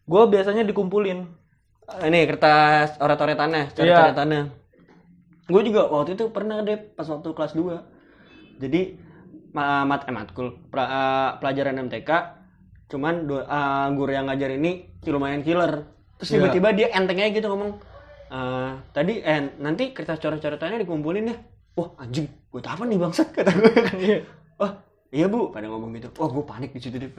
[0.03, 1.29] gue biasanya dikumpulin
[1.93, 3.75] Ini kertas oret-oretannya, Iya.
[3.77, 4.43] coret-coretannya.
[5.51, 8.63] Gue juga waktu itu pernah deh pas waktu kelas 2.
[8.63, 8.81] Jadi
[9.53, 12.11] ma mat eh, matkul pra- eh, pelajaran MTK
[12.89, 15.89] cuman eh, guru yang ngajar ini lumayan killer.
[16.21, 16.37] Terus Iya.
[16.39, 17.83] tiba-tiba dia entengnya gitu ngomong
[18.31, 21.37] eh, tadi eh nanti kertas coret-coretannya dikumpulin ya.
[21.73, 23.97] Wah anjing, buat apa nih bangsat kata gue kan.
[24.63, 24.71] Oh
[25.11, 26.13] iya bu, pada ngomong gitu.
[26.23, 27.11] Wah gue panik di situ deh.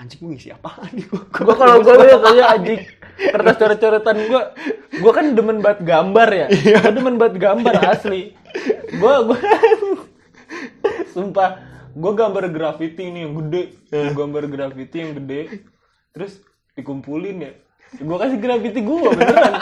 [0.00, 1.20] Anjing gue ngisi apaan nih gue?
[1.20, 2.80] gue kalau gue aja anjing
[3.16, 4.42] kertas coret-coretan gue
[4.96, 6.46] gue kan demen banget gambar ya.
[6.48, 8.36] Gue demen banget gambar asli.
[8.92, 9.38] Gue gue
[11.14, 11.50] sumpah
[11.92, 13.62] gue gambar graffiti nih yang gede.
[13.88, 15.64] Gua gambar graffiti yang gede.
[16.12, 16.40] Terus
[16.74, 17.52] dikumpulin ya.
[17.96, 19.52] Gue kasih graffiti gue beneran.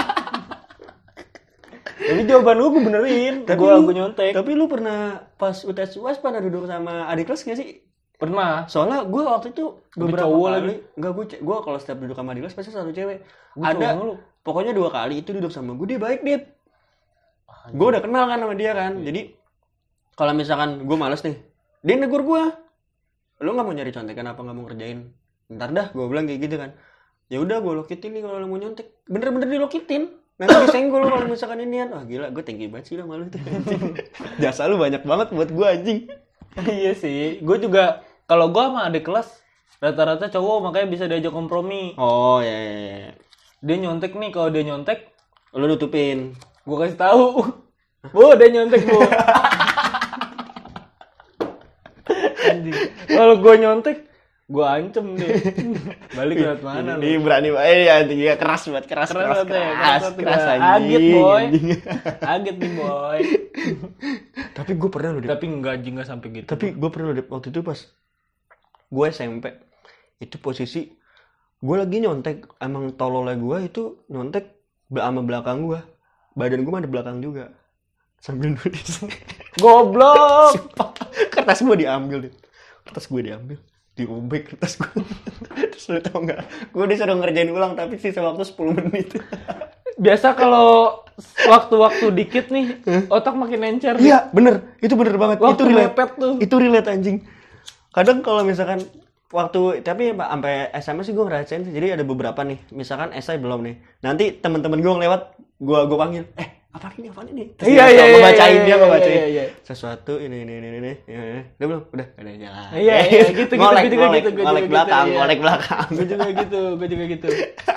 [1.94, 3.34] Tapi jawaban gue gue benerin.
[3.46, 4.32] Gue lu- gue nyontek.
[4.34, 7.83] Tapi lu pernah pas UTS UAS pernah duduk sama adik kelas gak sih?
[8.24, 10.74] Pernah Soalnya gue waktu itu beberapa cowok kali, lagi.
[10.96, 13.18] enggak gue gue kalau setiap duduk sama kelas pasti satu cewek.
[13.54, 13.88] Gua Ada
[14.40, 16.38] pokoknya dua kali itu duduk sama gue dia baik dia.
[17.72, 19.04] Gue udah kenal kan sama dia kan.
[19.04, 19.36] Jadi
[20.14, 21.36] kalau misalkan gue males nih,
[21.84, 22.42] dia negur gue.
[23.44, 24.98] Lu nggak mau nyari contekan apa nggak mau ngerjain?
[25.52, 26.70] Ntar dah gue bilang kayak gitu kan.
[27.28, 28.88] Ya udah gue lokitin nih kalau lu mau nyontek.
[29.08, 30.12] Bener-bener dilokitin.
[30.34, 31.94] Nanti disenggol kalau misalkan inian.
[31.94, 33.38] Wah gila, gue you banget sih lah malu tuh.
[34.42, 36.00] Jasa lu banyak banget buat gue anjing.
[36.70, 39.28] iya sih gue juga kalau gue sama adik kelas
[39.76, 43.12] rata-rata cowok makanya bisa diajak kompromi Oh ya, ya, ya.
[43.60, 45.12] dia nyontek nih kalau dia nyontek
[45.52, 46.34] Lu nutupin.
[46.60, 47.52] gue kasih tahu
[48.10, 48.98] bu dia nyontek bu
[53.06, 53.98] kalau gue nyontek
[54.44, 55.40] gue ancem deh
[56.12, 59.38] balik lewat mana lu Ini berani banget ya anjing ya keras banget keras Keras keras
[59.38, 60.60] banget ya, keras keras keras banget.
[60.60, 60.76] anjing.
[60.76, 61.42] Agit, boy.
[61.42, 61.66] anjing.
[62.54, 63.20] nih boy
[64.52, 67.48] Tapi gue pernah loh, tapi enggak anjing nggak sampai gitu Tapi gue pernah loh, waktu
[67.48, 67.78] itu pas
[68.94, 69.50] gue SMP
[70.22, 70.94] itu posisi
[71.58, 74.54] gue lagi nyontek emang tololnya gue itu nyontek
[74.94, 75.80] sama belakang gue
[76.38, 77.50] badan gue mah di belakang juga
[78.22, 79.02] sambil nulis
[79.62, 80.54] goblok
[81.34, 82.34] kertas gue diambil Dip.
[82.86, 83.58] kertas gue diambil
[83.94, 84.90] diubek kertas gue
[85.74, 89.08] terus lu tau nggak gue disuruh ngerjain ulang tapi sisa waktu 10 menit
[90.04, 91.02] biasa kalau
[91.46, 94.74] waktu-waktu dikit nih otak makin encer Iya, bener.
[94.82, 95.38] Itu bener banget.
[95.38, 96.12] Waktu itu relate.
[96.18, 96.34] tuh.
[96.42, 97.22] Itu relate anjing.
[97.94, 98.82] Kadang kalau misalkan
[99.30, 101.70] waktu tapi Pak, sampai SMA sih gue ngerasain sih.
[101.70, 102.58] Jadi ada beberapa nih.
[102.74, 103.78] Misalkan esai belum nih.
[104.02, 105.22] Nanti teman-teman gue ngelewat
[105.62, 108.64] gue gue panggil eh apa ini apa ini Terus Iya, dia iya, iya, bacain iya,
[108.66, 109.44] dia gue iya, bacain iya, iya.
[109.62, 113.52] sesuatu ini ini ini ini ini udah belum udah udah jalan Iya, iya, gitu, gitu,
[113.62, 115.16] ngolek gitu, ngolek gitu, gitu, ngolek gitu, belakang iya.
[115.22, 117.28] ngolek belakang gue juga gitu gue juga gitu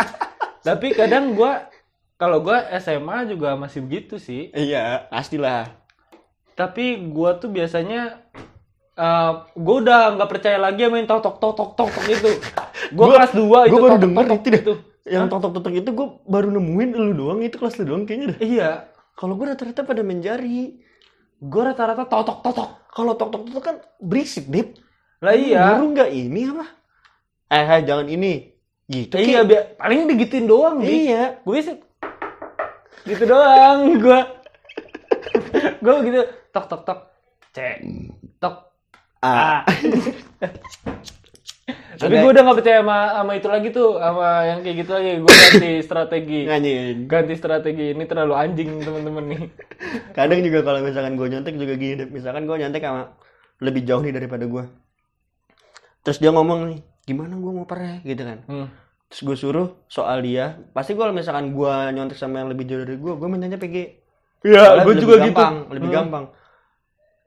[0.67, 1.51] tapi kadang gue
[2.17, 5.69] kalau gue SMA juga masih begitu sih iya pastilah
[6.57, 8.17] tapi gue tuh biasanya
[8.97, 12.31] eh gue udah nggak percaya lagi yang tok tok tok tok tok tok itu
[12.97, 14.63] gue kelas 2 itu gua baru tok, tok, denger tok, itu deh.
[15.07, 18.39] yang totok totok itu gue baru nemuin lu doang itu kelas lu doang kayaknya dah
[18.41, 18.71] iya.
[19.17, 20.77] Kalau gue rata-rata pada main jari.
[21.41, 24.77] Gue rata-rata tok tok tok tok kalau tok tok tok kan berisik dip.
[25.25, 25.73] Lah iya.
[25.73, 26.65] Guru nggak ini apa?
[27.49, 28.53] Eh hai, jangan ini.
[28.85, 29.49] Gitu iya Ki.
[29.49, 31.41] bi- paling digituin doang iya.
[31.41, 31.81] Gue sih
[33.07, 34.19] gitu doang gue
[35.83, 36.99] gue begitu tok tok tok
[37.55, 37.79] cek
[38.35, 38.66] tok
[39.21, 39.61] ah ah
[41.97, 45.11] tapi gue udah gak percaya sama sama itu lagi tuh sama yang kayak gitu lagi.
[45.17, 46.39] Gue ganti strategi.
[46.45, 47.85] Nganyin ganti strategi.
[47.91, 49.41] Ini terlalu anjing teman-teman nih.
[50.17, 53.17] Kadang juga kalau misalkan gue nyontek juga gini misalkan gue nyontek sama
[53.57, 54.63] lebih jauh nih daripada gue
[56.05, 58.39] terus dia ngomong nih gimana gue mau pernah gitu kan.
[58.47, 58.67] Hmm.
[59.09, 60.61] terus gue suruh soal dia.
[60.71, 63.75] Pasti kalau misalkan gue nyontek sama yang lebih jauh dari gue gue mintanya PG
[64.45, 65.33] Iya, gue juga gitu.
[65.33, 65.97] gampang, lebih Hmm.
[65.97, 66.25] gampang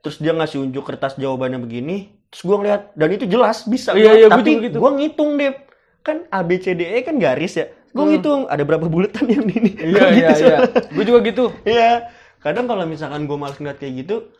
[0.01, 4.11] terus dia ngasih unjuk kertas jawabannya begini terus gue ngeliat dan itu jelas bisa Iya,
[4.15, 4.77] iya, tapi gitu.
[4.77, 5.53] gue ngitung deh
[6.01, 8.11] kan A B C D E kan garis ya gue Hmm.
[8.11, 10.57] ngitung ada berapa buletan yang ini Iya, iya, gitu iya.
[10.89, 11.45] Gue juga gitu.
[11.61, 12.07] Iya.
[12.39, 14.31] Kadang kalau misalkan gue males ngeliat kayak gitu,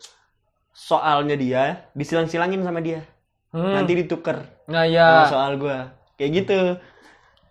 [0.72, 3.04] soalnya dia disilang-silangin sama dia.
[3.52, 3.76] Hmm.
[3.76, 5.28] Nanti ditukar Nah, sama ya.
[5.28, 5.76] soal gue.
[6.16, 6.58] Kayak gitu.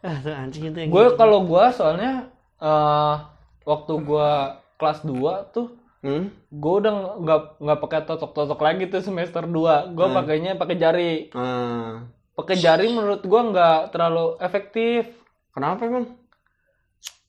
[0.02, 1.16] Ah, tuh anjing itu Gue gitu.
[1.16, 3.16] kalau gue soalnya eh
[3.64, 4.30] waktu gue
[4.76, 6.34] kelas 2 tuh Hmm?
[6.50, 9.54] gue udah nggak nggak pakai totok-totok lagi tuh semester 2
[9.92, 10.16] gue Hmm.
[10.16, 12.10] pakainya pakai jari Ah.
[12.34, 15.06] pakai jari menurut gue nggak terlalu efektif
[15.52, 16.10] Kenapa emang?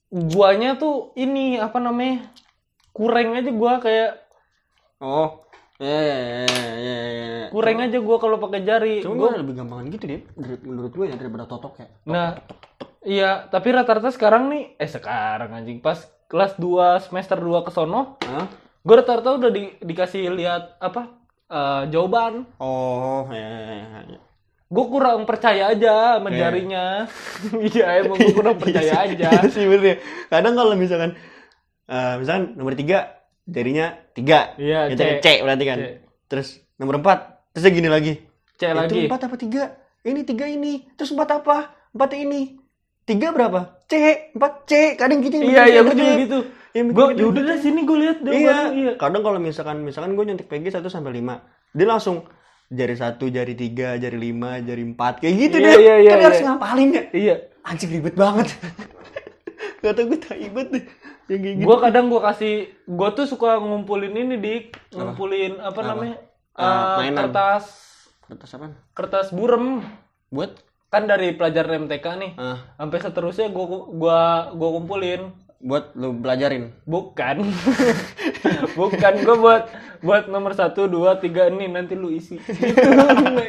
[0.08, 2.28] guanya tuh ini apa namanya
[2.90, 4.20] kurang aja gua kayak
[4.98, 5.42] Oh.
[5.76, 6.46] Ya, ya, ya,
[6.78, 6.96] ya,
[7.34, 7.46] ya.
[7.50, 10.20] kurang aja gua kalau pakai jari Cuma Gua- gue lebih gampangan gitu deh,
[10.62, 11.86] menurut, gue ya daripada totok ya.
[12.04, 12.38] nah
[13.02, 18.14] iya tapi rata-rata sekarang nih eh sekarang anjing pas kelas 2 semester 2 ke sono
[18.22, 18.46] Hah?
[18.82, 21.14] Gue rata-rata udah di- dikasih lihat apa
[21.46, 24.20] eh, jawaban Oh, ya, ya, ya, ya.
[24.66, 26.38] gue kurang percaya aja sama Iya.
[26.40, 26.84] jarinya
[27.68, 29.96] iya emang gue kurang percaya aja Iya sih bener ya.
[30.28, 31.14] Kadang kalau misalkan
[31.84, 34.54] eh, misalkan nomor tiga jadinya tiga.
[34.54, 35.20] Iya, Gitu C.
[35.20, 35.78] C berarti kan.
[35.78, 35.84] C.
[36.26, 37.18] Terus nomor empat
[37.50, 38.16] terus gini lagi.
[38.56, 39.62] cek Itu lagi empat apa tiga?
[40.02, 40.82] Ini tiga ini.
[40.94, 41.56] Terus empat apa?
[41.90, 42.56] Empat ini.
[43.02, 43.82] Tiga berapa?
[43.84, 43.94] C.
[44.32, 44.94] Empat C.
[44.94, 45.36] Kadang gitu.
[45.38, 46.38] iya iya gue juga gitu
[46.74, 47.40] Gue yaudah gitu.
[47.44, 48.24] deh sini gue lihat Iya.
[48.24, 51.44] jawabannya iya Kadang kalau misalkan misalkan gue nyontek PG 1 sampai 5.
[51.70, 52.24] Dia langsung
[52.66, 55.74] jari satu, jari tiga, jari lima, jari empat kayak gitu Iya, deh.
[55.78, 56.48] iya, iya, kan dia harus iya.
[56.48, 57.02] ngapalin ya.
[57.12, 58.48] iya Anjing ribet banget.
[59.82, 60.84] Gak tau gue tai banget deh.
[61.28, 61.64] Yang kayak gitu.
[61.64, 62.54] Gua kadang gua kasih
[62.84, 65.80] gua tuh suka ngumpulin ini dik ngumpulin apa, Apa?
[65.84, 66.16] namanya
[66.52, 66.64] Ah,
[66.96, 67.18] Eh, mainan.
[67.22, 67.64] kertas
[68.22, 68.72] Kertas apaan?
[68.92, 69.80] kertas burem
[70.28, 70.60] Buat?
[70.88, 74.18] kan dari pelajaran MTK nih Ah, sampai seterusnya gua gua
[74.52, 76.74] gua kumpulin buat lu belajarin.
[76.84, 77.46] bukan
[78.78, 79.62] bukan gua buat
[80.00, 82.88] buat nomor satu dua tiga ini nanti lu isi gitu.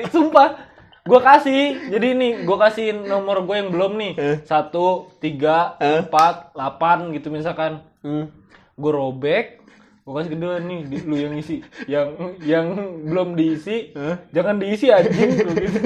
[0.10, 0.70] sumpah
[1.04, 4.38] gua kasih jadi ini gua kasih nomor gue yang belum nih Eh.
[4.44, 6.02] satu tiga Eh.
[6.02, 8.28] empat delapan gitu misalkan Hmm.
[8.74, 9.64] gue robek
[10.04, 12.68] gue kasih kedua nih di- lu yang isi yang yang
[13.06, 14.20] belum diisi Hah?
[14.30, 15.80] jangan diisi anjing gua gitu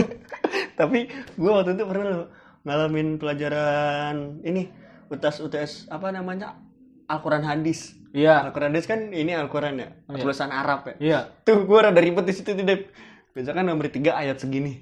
[0.73, 0.99] Tapi
[1.31, 2.25] gue waktu itu pernah lo
[2.61, 4.65] ngalamin pelajaran ini
[5.07, 6.59] UTS UTS apa namanya
[7.07, 7.95] Al-Quran hadis.
[8.11, 10.19] iya Al-Quran hadis kan ini Al-Quran ya, Iya.
[10.19, 10.95] tulisan Arab ya.
[10.99, 12.91] iya Tuh gue rada ribet di situ tuh Dep.
[13.31, 14.81] Misalkan nomor tiga ayat segini,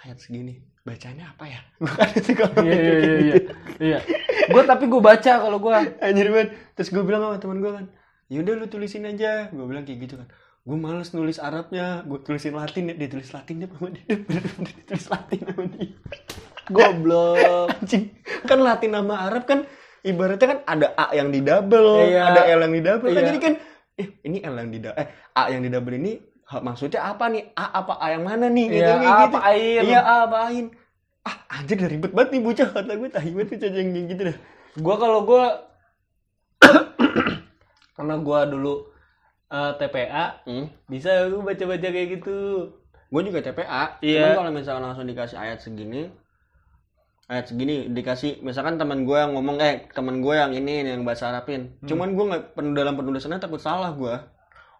[0.00, 1.60] ayat segini, bacanya apa ya?
[1.76, 3.50] Gue kan itu kalau iya iya iya iya gitu.
[3.78, 3.98] iya
[4.50, 6.50] gue tapi gue baca kalau gue Anjir banget.
[6.74, 7.84] Terus gue bilang sama teman gue kan,
[8.26, 9.52] yaudah lu tulisin aja.
[9.52, 10.26] Gue bilang kayak gitu kan.
[10.60, 12.94] Gue males nulis Arabnya, gue tulisin Latin ya.
[12.96, 14.04] Dia tulis Latin dia sama dia
[14.88, 15.88] tulis Latin sama dia.
[16.68, 18.12] Goblok Anjing.
[18.44, 19.64] Kan Latin sama Arab kan
[20.00, 22.22] ibaratnya kan ada A yang di double, Iya.
[22.28, 23.08] ada L yang di double.
[23.08, 23.28] Kan Iya.
[23.28, 23.52] jadi kan
[23.94, 26.12] eh ini L yang di double, eh A yang di double ini
[26.58, 27.52] maksudnya apa nih?
[27.52, 28.66] A apa A yang mana nih?
[28.68, 29.82] Iya, kayak A apa ain?
[29.86, 30.66] Iya, A apa ain.
[31.20, 34.36] Ah, anjir udah ribet banget nih bocah kata gue tahi banget bocah yang gitu dah.
[34.72, 35.44] gue kalau gue
[37.96, 38.74] karena gue dulu
[39.50, 40.66] eh, TPA Hmm.
[40.86, 42.38] bisa gue baca baca kayak gitu
[43.10, 43.98] Gue juga TPA.
[44.00, 44.22] Iya.
[44.22, 46.14] Cuman kalau misalkan langsung dikasih ayat segini,
[47.30, 51.30] ayat segini dikasih misalkan teman gue yang ngomong eh teman gue yang ini yang bahasa
[51.30, 51.78] Arabin.
[51.78, 51.86] Hmm.
[51.86, 52.42] Cuman gue nggak
[52.74, 54.14] dalam penulisannya takut salah gue.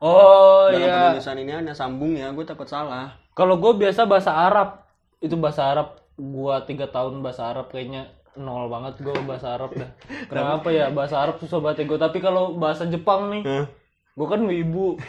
[0.01, 3.21] oh dalam iya penulisan ini hanya sambung ya, gue takut salah.
[3.37, 4.83] kalau gue biasa bahasa Arab
[5.21, 9.91] itu bahasa Arab gue tiga tahun bahasa Arab kayaknya nol banget gue bahasa Arab dah.
[10.33, 11.99] Kenapa ya bahasa Arab susah banget gue.
[12.01, 13.67] Tapi kalau bahasa Jepang nih, Hah?
[14.19, 14.99] gue kan wibu.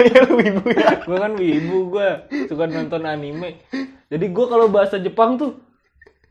[0.00, 0.96] Iya, lu ibu ya.
[1.04, 2.08] gue kan wibu gue
[2.48, 3.60] suka nonton anime.
[4.08, 5.60] Jadi gue kalau bahasa Jepang tuh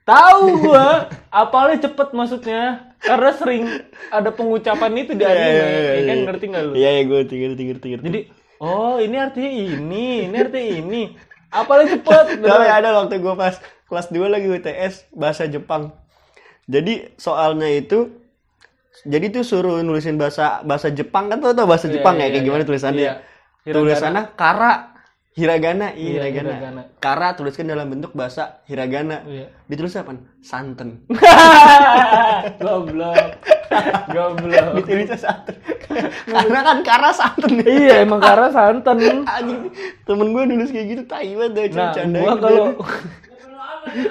[0.10, 0.88] tahu gue
[1.44, 3.64] apalnya cepet maksudnya karena sering
[4.12, 5.56] ada pengucapan itu di anime.
[5.56, 6.74] ya kan ngerti nggak lu?
[6.76, 8.06] Iya, iya, gue ngerti, ngerti, ngerti, ngerti.
[8.10, 8.20] Jadi
[8.60, 11.02] oh ini artinya ini, ini artinya ini.
[11.50, 12.26] Apalnya cepet.
[12.44, 13.56] Tapi ada waktu gue pas
[13.88, 15.96] kelas 2 lagi UTS bahasa Jepang.
[16.70, 18.20] Jadi soalnya itu
[19.08, 22.28] jadi tuh suruh nulisin bahasa bahasa Jepang kan tuh tau bahasa Iya, Jepang iya, ya
[22.28, 22.48] kayak iya.
[22.52, 23.00] gimana tulisannya.
[23.02, 23.14] Iya.
[23.64, 23.80] Hiragana.
[23.80, 24.72] Tulisannya kara
[25.34, 26.50] hiragana, iya, Iya, hiragana.
[26.52, 26.82] hiragana.
[26.98, 29.22] Kara tuliskan dalam bentuk bahasa hiragana.
[29.24, 29.48] Iya.
[29.66, 30.18] Ditulis apa?
[30.42, 31.06] Santen.
[32.60, 33.30] Goblok.
[34.10, 34.68] Goblok.
[34.82, 35.56] Ditulisnya santen.
[36.26, 37.62] Karena kan kara santen.
[37.62, 38.98] iya emang karena santan.
[39.24, 39.70] Anjing,
[40.04, 42.66] temen gue nulis kayak gitu, tai banget Nah, canda gua kalau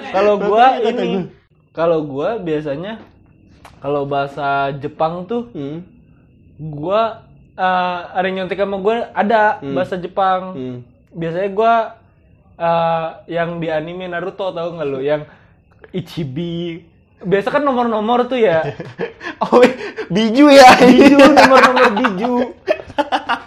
[0.09, 1.29] kalau gua ini
[1.71, 2.99] kalau gua biasanya
[3.79, 5.85] kalau bahasa Jepang tuh Hmm.
[6.59, 10.41] gua eh, ada nyontek sama gua ada bahasa Jepang.
[10.51, 10.79] Hmm.
[11.13, 11.73] Biasanya gua
[12.59, 15.23] eh, yang di anime Naruto tahu nggak lu yang
[15.89, 16.85] Ichibi.
[17.19, 18.63] Biasa kan nomor-nomor tuh ya.
[19.39, 19.63] Oh,
[20.11, 20.75] biju ya.
[20.83, 22.35] Biju, nomor-nomor biju.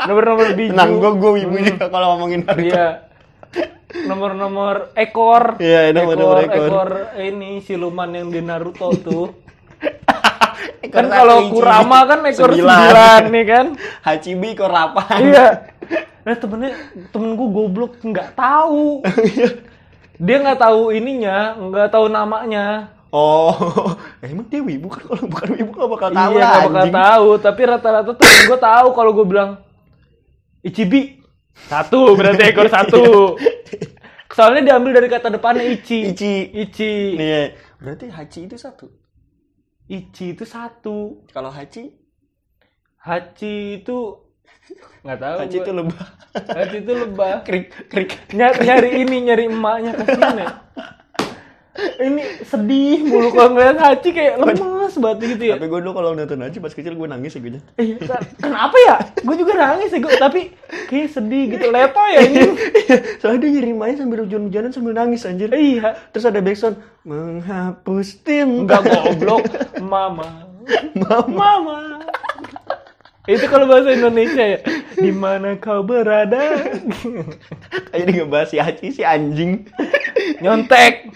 [0.08, 0.72] Nomor-nomor biju.
[0.72, 2.72] Tenang, gue gue ibu juga kalau ngomongin Naruto.
[2.72, 2.88] Iya.
[4.08, 5.60] Nomor-nomor ekor.
[5.60, 6.64] Iya, nomor-nomor ekor.
[6.64, 9.41] ekor ini siluman yang di Naruto tuh.
[10.90, 11.50] Kan kalau.
[11.50, 12.78] Kurama kan ekor Sembilan.
[12.78, 13.66] sembilan nih kan.
[14.06, 15.26] Hachibi ekor 8.
[15.26, 15.46] iya.
[16.22, 16.70] Nah temennya
[17.10, 19.02] temen gue goblok nggak tahu.
[20.22, 22.94] Dia nggak tahu ininya, nggak tahu namanya.
[23.12, 23.52] Oh,
[24.24, 27.28] emang dia wibu kan kalau bukan wibu gak bakal tahu iya, lah nggak bakal tahu.
[27.44, 29.50] Tapi rata-rata temen gue tahu kalau gue bilang
[30.64, 31.20] Ichibi
[31.68, 33.36] satu berarti ekor satu.
[34.32, 36.08] Soalnya diambil dari kata depannya Ichi.
[36.08, 36.56] Ichi.
[36.56, 37.20] Ichi.
[37.20, 37.52] Iya.
[37.76, 38.88] Berarti Hachi itu satu.
[39.92, 41.20] Ichi itu satu.
[41.28, 41.92] Kalau Hachi,
[42.96, 44.24] Hachi itu
[45.04, 45.36] nggak tahu.
[45.44, 45.64] Hachi gua.
[45.66, 46.06] itu lebah.
[46.32, 47.34] Hachi itu lebah.
[47.46, 48.10] Krik, krik.
[48.32, 50.48] Nyari, nyari ini, nyari emaknya kasihan ya.
[51.72, 55.54] Ini sedih mulu kalau ngeliat Hachi kayak lemes banget gitu ya.
[55.56, 57.60] Tapi gue dulu kalau nonton Hachi pas kecil gue nangis ya gue.
[57.76, 58.96] Iya, kan- kenapa ya?
[59.24, 60.12] Gue juga nangis ya, gue.
[60.16, 60.40] Tapi
[60.88, 61.68] kayak sedih gitu.
[61.68, 62.44] Leto ya ini.
[63.20, 65.48] Soalnya dia nyari main sambil hujan-hujanan sambil nangis anjir.
[65.52, 65.96] iya.
[66.12, 68.78] Terus ada backsound menghapus tinta.
[68.78, 69.42] Enggak goblok.
[69.82, 70.46] Mama.
[71.26, 72.02] Mama.
[73.26, 74.60] Itu kalau bahasa Indonesia ya.
[74.98, 76.58] Di mana kau berada?
[77.90, 79.66] Kayak dia ngebahas si Hachi si anjing.
[80.42, 81.10] nyontek.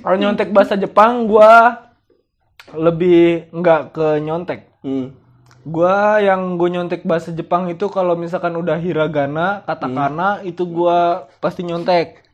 [0.00, 1.84] Kalau nyontek bahasa Jepang gua
[2.72, 4.68] lebih enggak ke nyontek.
[4.80, 5.12] Hmm.
[5.66, 11.66] Gua yang gue nyontek bahasa Jepang itu kalau misalkan udah hiragana, katakana itu gua pasti
[11.66, 12.25] nyontek.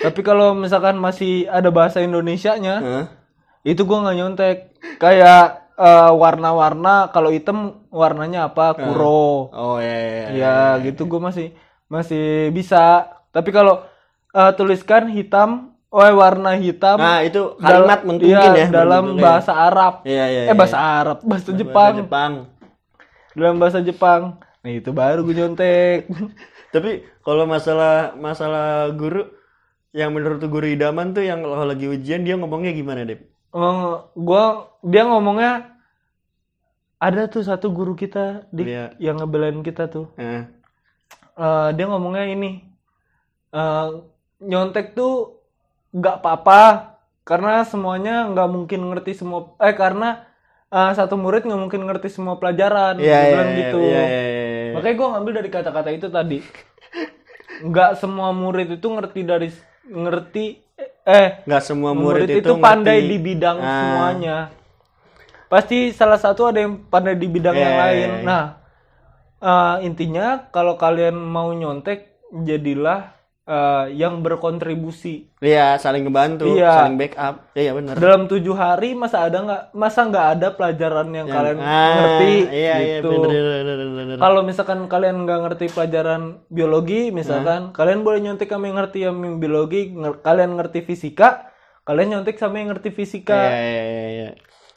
[0.00, 3.04] Tapi kalau misalkan masih ada bahasa Indonesianya, Hah?
[3.68, 4.56] itu gua nggak nyontek.
[4.96, 8.72] Kayak eh, warna-warna kalau hitam warnanya apa?
[8.76, 9.52] Kuro.
[9.52, 9.96] Oh iya.
[10.00, 10.26] iya, iya.
[10.40, 11.52] Ya, gitu gue masih
[11.88, 13.12] masih bisa.
[13.28, 13.84] Tapi kalau
[14.32, 16.96] eh, tuliskan hitam, oh warna hitam.
[16.96, 18.68] Nah, itu kalimat mentunjukin iya, ya.
[18.72, 19.24] dalam bentuknya.
[19.24, 19.94] bahasa Arab.
[20.08, 20.42] Iya, iya.
[20.48, 21.92] Eh bahasa Arab, bahasa Jepang.
[21.92, 22.32] Bahasa Jepang.
[23.36, 24.20] Dalam bahasa Jepang.
[24.64, 26.08] Nah, itu baru gue nyontek.
[26.74, 29.26] Tapi kalau masalah masalah guru
[29.90, 33.26] yang menurut guru idaman tuh yang kalau lagi ujian dia ngomongnya gimana, Dep?
[33.50, 35.74] Eh, gua dia ngomongnya
[37.00, 38.94] ada tuh satu guru kita di Iya.
[39.02, 40.12] yang ngebelain kita tuh.
[40.16, 40.44] Eh,
[41.74, 42.62] dia ngomongnya ini
[43.50, 43.88] eh,
[44.40, 45.42] nyontek tuh
[45.90, 46.62] nggak apa-apa
[47.26, 50.22] karena semuanya nggak mungkin ngerti semua eh karena
[50.70, 54.02] eh, satu murid nggak mungkin ngerti semua pelajaran iya, Dia iya, bilang iya, gitu iya,
[54.06, 54.72] iya, iya.
[54.78, 56.38] makanya gue ngambil dari kata-kata itu tadi
[57.68, 59.48] nggak semua murid itu ngerti dari
[59.84, 60.60] ngerti
[61.02, 63.10] eh Nggak semua murid, murid, itu, pandai ngerti.
[63.10, 63.68] di bidang Ah.
[63.70, 64.36] semuanya
[65.46, 68.44] pasti salah satu ada yang pandai di bidang yang Iya, lain nah
[69.38, 73.10] eh, intinya kalau kalian mau nyontek jadilah
[73.50, 76.70] eh, yang berkontribusi Iya, saling ngebantu, Iya.
[76.76, 77.34] saling backup.
[77.52, 77.94] Iya, benar.
[77.98, 82.34] dalam tujuh hari masa ada nggak masa nggak ada pelajaran yang, Yang- kalian ah, ngerti
[82.46, 84.18] Iya, iya, gitu benar.
[84.20, 87.14] kalau misalkan kalian nggak ngerti pelajaran biologi Nah.
[87.18, 91.50] misalkan kalian boleh nyontek sama yang ngerti yang biologi nger- kalian ngerti fisika
[91.82, 94.30] kalian nyontek sama yang ngerti fisika Iya, iya, iya, iya.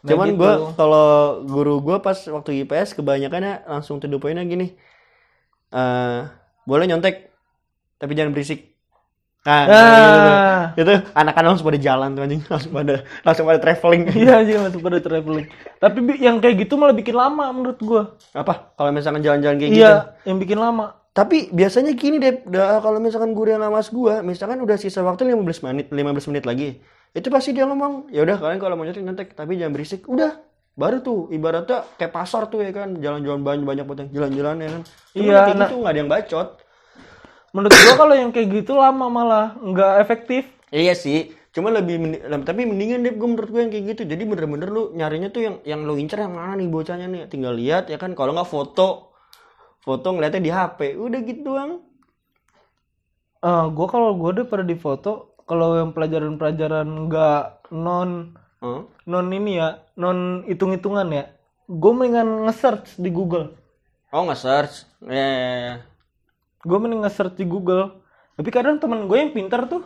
[0.03, 0.39] Nah, Cuman gitu.
[0.39, 1.07] gua kalau
[1.47, 4.75] guru gua pas waktu IPS kebanyakannya langsung to the gini.
[5.71, 6.19] Eh,
[6.63, 7.32] boleh nyontek
[8.03, 8.75] tapi jangan berisik.
[9.43, 10.71] Nah, Ah.
[10.71, 10.87] gitu.
[10.87, 14.03] itu anak-anak langsung pada jalan tuh anjing, langsung pada langsung pada traveling.
[14.13, 15.47] Iya aja masuk pada traveling.
[15.77, 18.03] Tapi yang kayak gitu malah bikin lama menurut gua.
[18.31, 18.71] Apa?
[18.73, 19.83] Kalau misalkan jalan-jalan kayak gitu.
[19.83, 20.95] Iya, yang bikin lama.
[21.11, 22.41] Tapi biasanya gini deh,
[22.79, 26.69] kalau misalkan guru yang ngawas gua, misalkan udah sisa waktu 15 menit, 15 menit lagi.
[27.13, 30.33] itu pasti dia ngomong ya udah kalian kalau mau nyontek nyontek tapi jangan berisik udah
[30.73, 34.81] baru tuh ibaratnya kayak pasar tuh ya kan jalan-jalan banyak banyak banget jalan-jalan ya kan
[35.13, 36.47] Cuman Iya, kayak nah- gitu nggak ada yang bacot
[37.53, 40.43] Menurut gua kalau yang kayak gitu lama malah nggak efektif.
[40.73, 44.01] iya sih cuma lebih mendi- lam- tapi mendingan deh gue menurut gue yang kayak gitu.
[44.09, 47.29] Jadi bener-bener lu nyarinya tuh yang yang lu incer yang mana nih bocahnya nih?
[47.29, 48.17] Tinggal lihat ya kan?
[48.17, 49.13] Kalau nggak foto
[49.85, 51.71] foto ngeliatnya di HP udah gitu doang.
[53.43, 58.33] Eh, gua kalau gua udah pada di foto kalau yang pelajaran-pelajaran nggak non
[58.63, 58.81] Hah?
[59.05, 61.23] non ini ya non hitung-hitungan ya
[61.67, 63.55] gue mendingan nge-search di Google.
[64.09, 65.75] Oh nggak search ya ya, ya.
[66.63, 68.01] Gue mending nge-search di Google.
[68.33, 69.85] Tapi kadang temen gue yang pintar tuh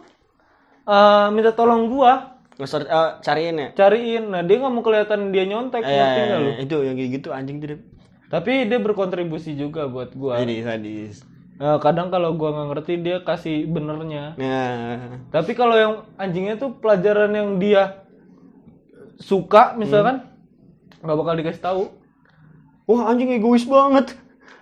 [0.87, 2.39] eh, minta tolong gua.
[2.57, 3.67] Nge-search eh, cariin ya?
[3.75, 4.23] Cariin.
[4.31, 6.51] Nah dia nggak mau kelihatan dia nyontek Eh, ngerti nggak lu?
[6.63, 7.81] Itu yang kayak gitu anjing tuh
[8.27, 10.43] tapi dia berkontribusi juga buat gua.
[10.43, 11.23] Ini sadis.
[11.57, 14.35] Eh, kadang kalau gua nggak ngerti dia kasih benernya.
[14.35, 18.03] Nah, tapi kalau yang anjingnya tuh pelajaran yang dia
[19.17, 20.27] suka misalkan
[21.01, 21.83] nggak bakal dikasih tahu.
[22.87, 24.15] Wah anjing egois banget.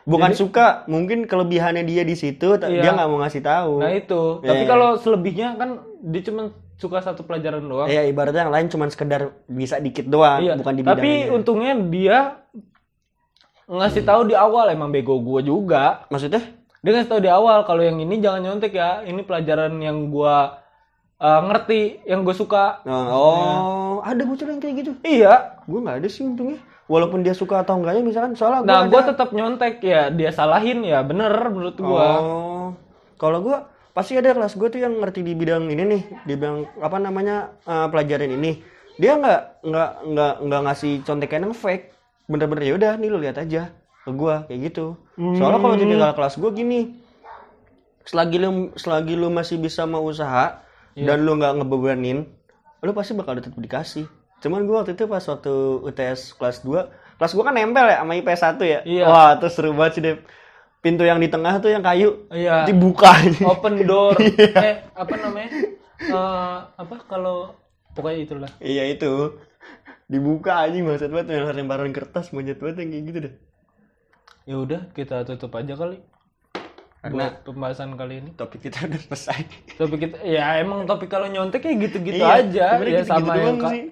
[0.06, 2.82] Bukan suka, mungkin kelebihannya dia di situ, Iya.
[2.82, 3.82] dia nggak mau ngasih tahu.
[3.82, 8.53] nah itu tapi kalau selebihnya kan dia cuma suka satu pelajaran doang Ya ibaratnya yang
[8.53, 11.34] lain cuma sekedar bisa dikit doang, Iya, bukan di tapi bidangnya.
[11.34, 12.18] untungnya dia
[13.66, 16.06] ngasih tahu di awal emang bego gua juga.
[16.14, 16.53] Maksudnya?
[16.86, 19.01] Dia ngasih tahu di awal kalau yang ini jangan nyontek ya.
[19.01, 20.62] Ini pelajaran yang gua
[21.18, 22.86] uh, ngerti, yang gue suka.
[22.86, 24.91] Nah, oh, ada bocor yang kayak gitu.
[25.01, 25.64] Iya.
[25.66, 26.62] Gue nggak ada sih untungnya.
[26.86, 30.14] Walaupun dia suka atau enggaknya misalkan soalnya gua Nah, ada- gua tetap nyontek ya.
[30.14, 32.10] Dia salahin ya, bener menurut gua.
[32.16, 32.68] Oh,
[33.18, 33.58] kalau gua
[33.92, 37.56] pasti ada kelas gue tuh yang ngerti di bidang ini nih, di bidang apa namanya
[37.64, 38.60] eh, pelajaran ini.
[38.96, 41.90] Dia nggak nggak nggak nggak ngasih contekan yang fake.
[42.26, 44.94] Bener-bener ya udah nih lu lihat aja ke gua kayak gitu.
[45.34, 46.80] Soalnya kalau tipikal kelas gua gini,
[48.04, 50.62] selagi lu selagi lu masih bisa mau usaha
[50.96, 52.30] dan lu nggak ngebebanin,
[52.80, 54.06] lu pasti bakal tetap dikasih.
[54.38, 58.14] Cuman gua waktu itu pas waktu UTS kelas 2, kelas gua kan nempel ya sama
[58.14, 58.80] IPS 1 ya.
[58.84, 59.06] Iya.
[59.06, 60.20] Wah, itu seru banget sih, Dep.
[60.80, 62.64] Pintu yang di tengah tuh yang kayu Iya.
[62.64, 63.10] dibuka.
[63.48, 64.14] Open door.
[64.22, 65.50] eh, apa namanya?
[65.98, 67.58] Eh, apa kalau
[67.92, 68.52] pokoknya itulah.
[68.60, 69.40] iya itu.
[70.06, 73.34] Dibuka anjing maksud banget yang lemparan kertas monyet banget yang kayak gitu deh.
[74.46, 75.98] Ya udah, kita tutup aja kali.
[77.02, 78.30] Karena- Buat pembahasan kali ini.
[78.34, 79.40] Topik kita udah selesai.
[79.74, 83.58] Topik kita ya emang topik kalau nyontek kayak gitu-gitu Iya, aja ya gitu-gitu sama yang
[83.64, 83.84] sih.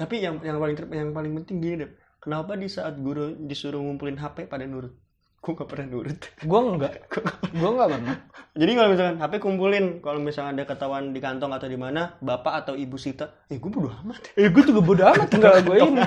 [0.00, 1.90] Tapi yang yang paling yang paling penting gini deh.
[2.20, 4.96] Kenapa di saat guru disuruh ngumpulin HP pada nurut?
[5.40, 6.20] Gue gak pernah nurut.
[6.44, 7.08] Gua enggak.
[7.60, 8.16] Gua enggak pernah.
[8.52, 12.64] Jadi kalau misalkan HP kumpulin, kalau misalkan ada ketahuan di kantong atau di mana, bapak
[12.64, 14.36] atau ibu sita, eh gue bodo amat.
[14.36, 16.00] Eh gue juga bodo amat enggak gue ini.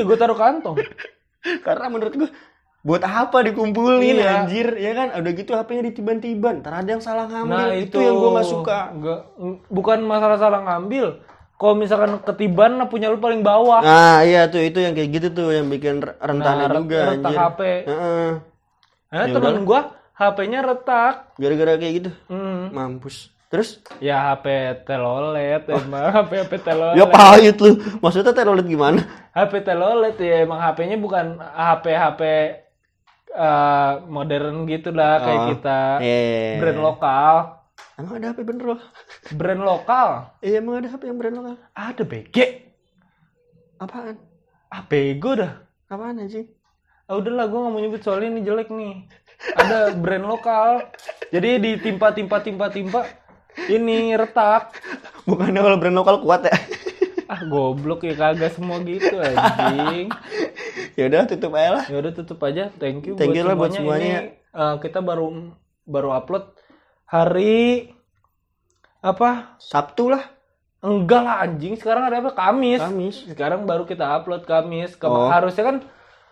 [0.00, 0.80] Iya, gue taruh kantong.
[1.66, 2.30] Karena menurut gue
[2.80, 4.48] buat apa dikumpulin Iya.
[4.48, 7.98] anjir ya kan udah gitu HP-nya ditiban-tiban ntar ada yang salah ngambil Nah, itu, itu,
[8.00, 9.20] yang gue gak suka Enggak,
[9.68, 11.20] bukan masalah salah ngambil.
[11.60, 13.78] Kalau misalkan ketiban punya lu paling bawah.
[13.78, 17.20] nah iya tuh itu yang kayak gitu tuh yang bikin re- rentannya Nah, juga retak
[17.22, 17.60] anjir HP.
[17.84, 18.30] Heeh.
[19.10, 19.80] Nah, temen gua
[20.14, 21.14] HP-nya retak.
[21.34, 22.68] gara-gara kayak gitu Hmm.
[22.70, 24.46] mampus terus Ya HP
[24.84, 26.94] telolet emang HP HP telolet.
[26.94, 29.00] ya pahit lu maksudnya telolet gimana
[29.30, 32.20] HP telolet ya emang HP-nya bukan HP HP
[33.30, 35.80] eh, modern gitu lah kayak Oh, kita.
[36.00, 37.34] eh Brand lokal.
[38.00, 38.80] Emang ada HP bener loh
[39.30, 40.08] Brand lokal.
[40.40, 42.36] iya emang ada HP yang brand lokal Ada BG.
[43.76, 44.16] apaan
[44.68, 45.66] Ah bego dah.
[45.86, 46.42] apaan aja
[47.04, 49.02] Ah udahlah gue gak mau nyebut soalnya ini jelek nih.
[49.52, 50.94] Ada brand lokal.
[51.28, 53.02] Jadi ditimpa timpa timpa timpa
[53.66, 54.78] ini retak.
[55.24, 56.54] bukannya kalau brand lokal kuat ya
[57.26, 60.06] Ah goblok ya kagak semua gitu anjing.
[60.94, 62.70] ya udah tutup aja lah Ya udah tutup aja.
[62.72, 64.18] Thank you Thank you lah buat Ini, semuanya.
[64.48, 65.50] eh, kita baru
[65.82, 66.54] baru upload
[67.10, 67.90] hari
[69.00, 69.56] apa?
[69.58, 70.22] Sabtu lah
[70.80, 71.76] Enggak lah anjing.
[71.76, 72.32] Sekarang ada apa?
[72.32, 72.80] Kamis.
[72.80, 74.96] Kamis Sekarang baru kita upload Kamis.
[74.96, 75.28] Kem- Oh.
[75.28, 75.76] Harusnya kan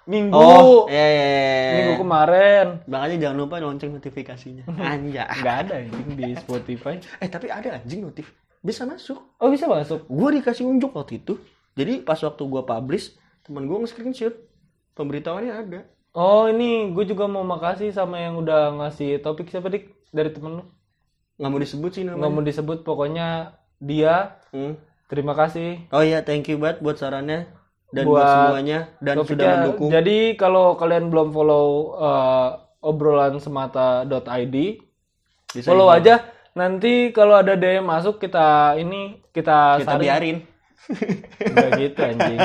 [0.09, 0.33] Minggu.
[0.33, 1.73] oh iya iya iya.
[1.77, 2.67] Minggu kemarin.
[2.87, 6.97] makanya jangan lupa lonceng notifikasinya anjay Enggak ada anjing di Spotify.
[7.21, 10.09] eh tapi ada anjing notif bisa masuk Oh bisa masuk.
[10.09, 11.37] gua dikasih unjuk waktu itu
[11.77, 13.13] jadi pas waktu gua publish
[13.45, 14.33] teman gua nge-screenshot
[14.95, 19.93] pemberitahuannya ada Oh ini gue juga mau makasih sama yang udah ngasih topik siapa dik
[20.15, 20.65] dari temen lu.
[21.39, 23.29] nggak mau disebut sih Nggak namanya mau disebut pokoknya
[23.79, 24.43] dia.
[24.51, 24.75] Hmm.
[25.09, 25.89] Terima kasih.
[25.95, 27.49] oh iya thank you banget buat sarannya
[27.89, 32.49] dan buat, Buat semuanya dan sudah Topiknya, mendukung Jadi kalau kalian belum follow uh,
[32.85, 34.57] obrolan semata.id,
[35.57, 36.21] Bisa follow aja.
[36.53, 40.03] Nanti kalau ada DM masuk kita ini kita, kita saring.
[40.05, 40.39] biarin
[40.89, 42.39] Nggak gitu anjing.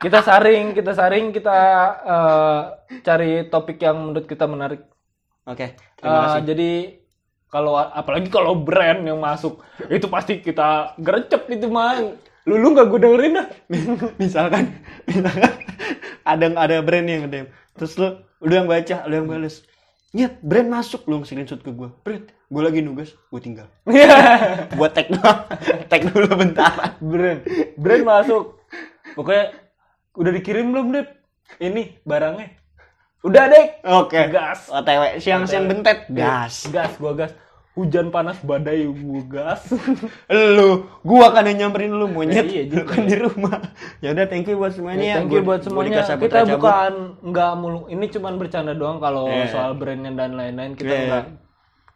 [0.00, 1.58] Kita saring, kita saring, kita
[2.06, 2.60] uh,
[3.02, 4.86] cari topik yang menurut kita menarik.
[5.46, 5.66] oke
[5.98, 6.72] terima Uh, kasih Jadi
[7.50, 9.58] kalau apalagi kalau brand yang masuk
[9.90, 11.98] itu pasti kita gercep itu mah
[12.46, 13.46] lu lu nggak gue dengerin dah.
[14.22, 15.52] Misalkan misalkan
[16.24, 18.08] ada ada brand yang nge terus lu
[18.40, 19.66] udah yang baca lu yang balas
[20.10, 23.70] Nyet, brand masuk lu screenshot ke gue brand gue lagi nugas gue tinggal.
[24.78, 25.46] Buat tag doang
[25.86, 26.98] tag dulu bentar.
[26.98, 27.46] Brand
[27.78, 28.58] brand masuk.
[29.14, 29.54] Pokoknya
[30.18, 31.06] udah dikirim belum deh
[31.58, 32.59] ini barangnya
[33.22, 34.20] udah deh oke.
[34.28, 34.68] Gas.
[34.68, 36.08] Otw siang-siang bentet.
[36.08, 36.68] Gas.
[36.68, 37.32] gas gua gas.
[37.70, 39.70] Hujan panas badai gua gas.
[40.56, 42.44] Lu gua kan yang nyamperin lu monyet.
[42.44, 43.60] Iya lu kan di rumah.
[43.98, 45.00] Ya udah thank you buat semuanya.
[45.00, 46.02] Ya, thank you Gua- buat semuanya.
[46.02, 46.92] Kita bukan
[47.22, 47.86] nggak mulu.
[47.86, 49.48] Ini cuman bercanda doang kalau Iya.
[49.48, 50.74] soal brandnya dan lain-lain.
[50.74, 51.04] Kita Iya.
[51.06, 51.24] nggak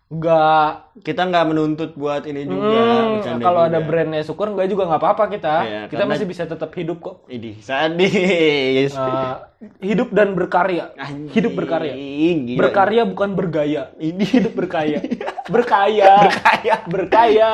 [0.08, 1.00] nggak.
[1.02, 2.82] kita nggak menuntut buat ini juga
[3.24, 5.54] Hmm, kalau ada brandnya syukur nggak juga nggak apa-apa kita.
[5.64, 7.16] Iya, kita masih bisa tetap hidup kok.
[7.26, 8.92] Idih, sadis.
[8.94, 9.34] Eh,
[9.82, 10.92] hidup dan berkarya.
[10.94, 11.96] Anjing, Hidup berkarya.
[11.96, 12.58] gila.
[12.60, 13.82] Berkarya bukan bergaya.
[13.96, 15.02] Ini Hidup berkaya.
[15.54, 16.12] berkaya.
[16.30, 16.74] berkaya.
[16.86, 17.52] berkaya.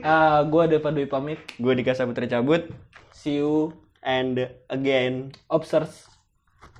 [0.00, 1.38] Ah, gua Deva Dwi pamit.
[1.58, 2.70] Gue dikasih putra cabut
[3.12, 5.90] See you and again observe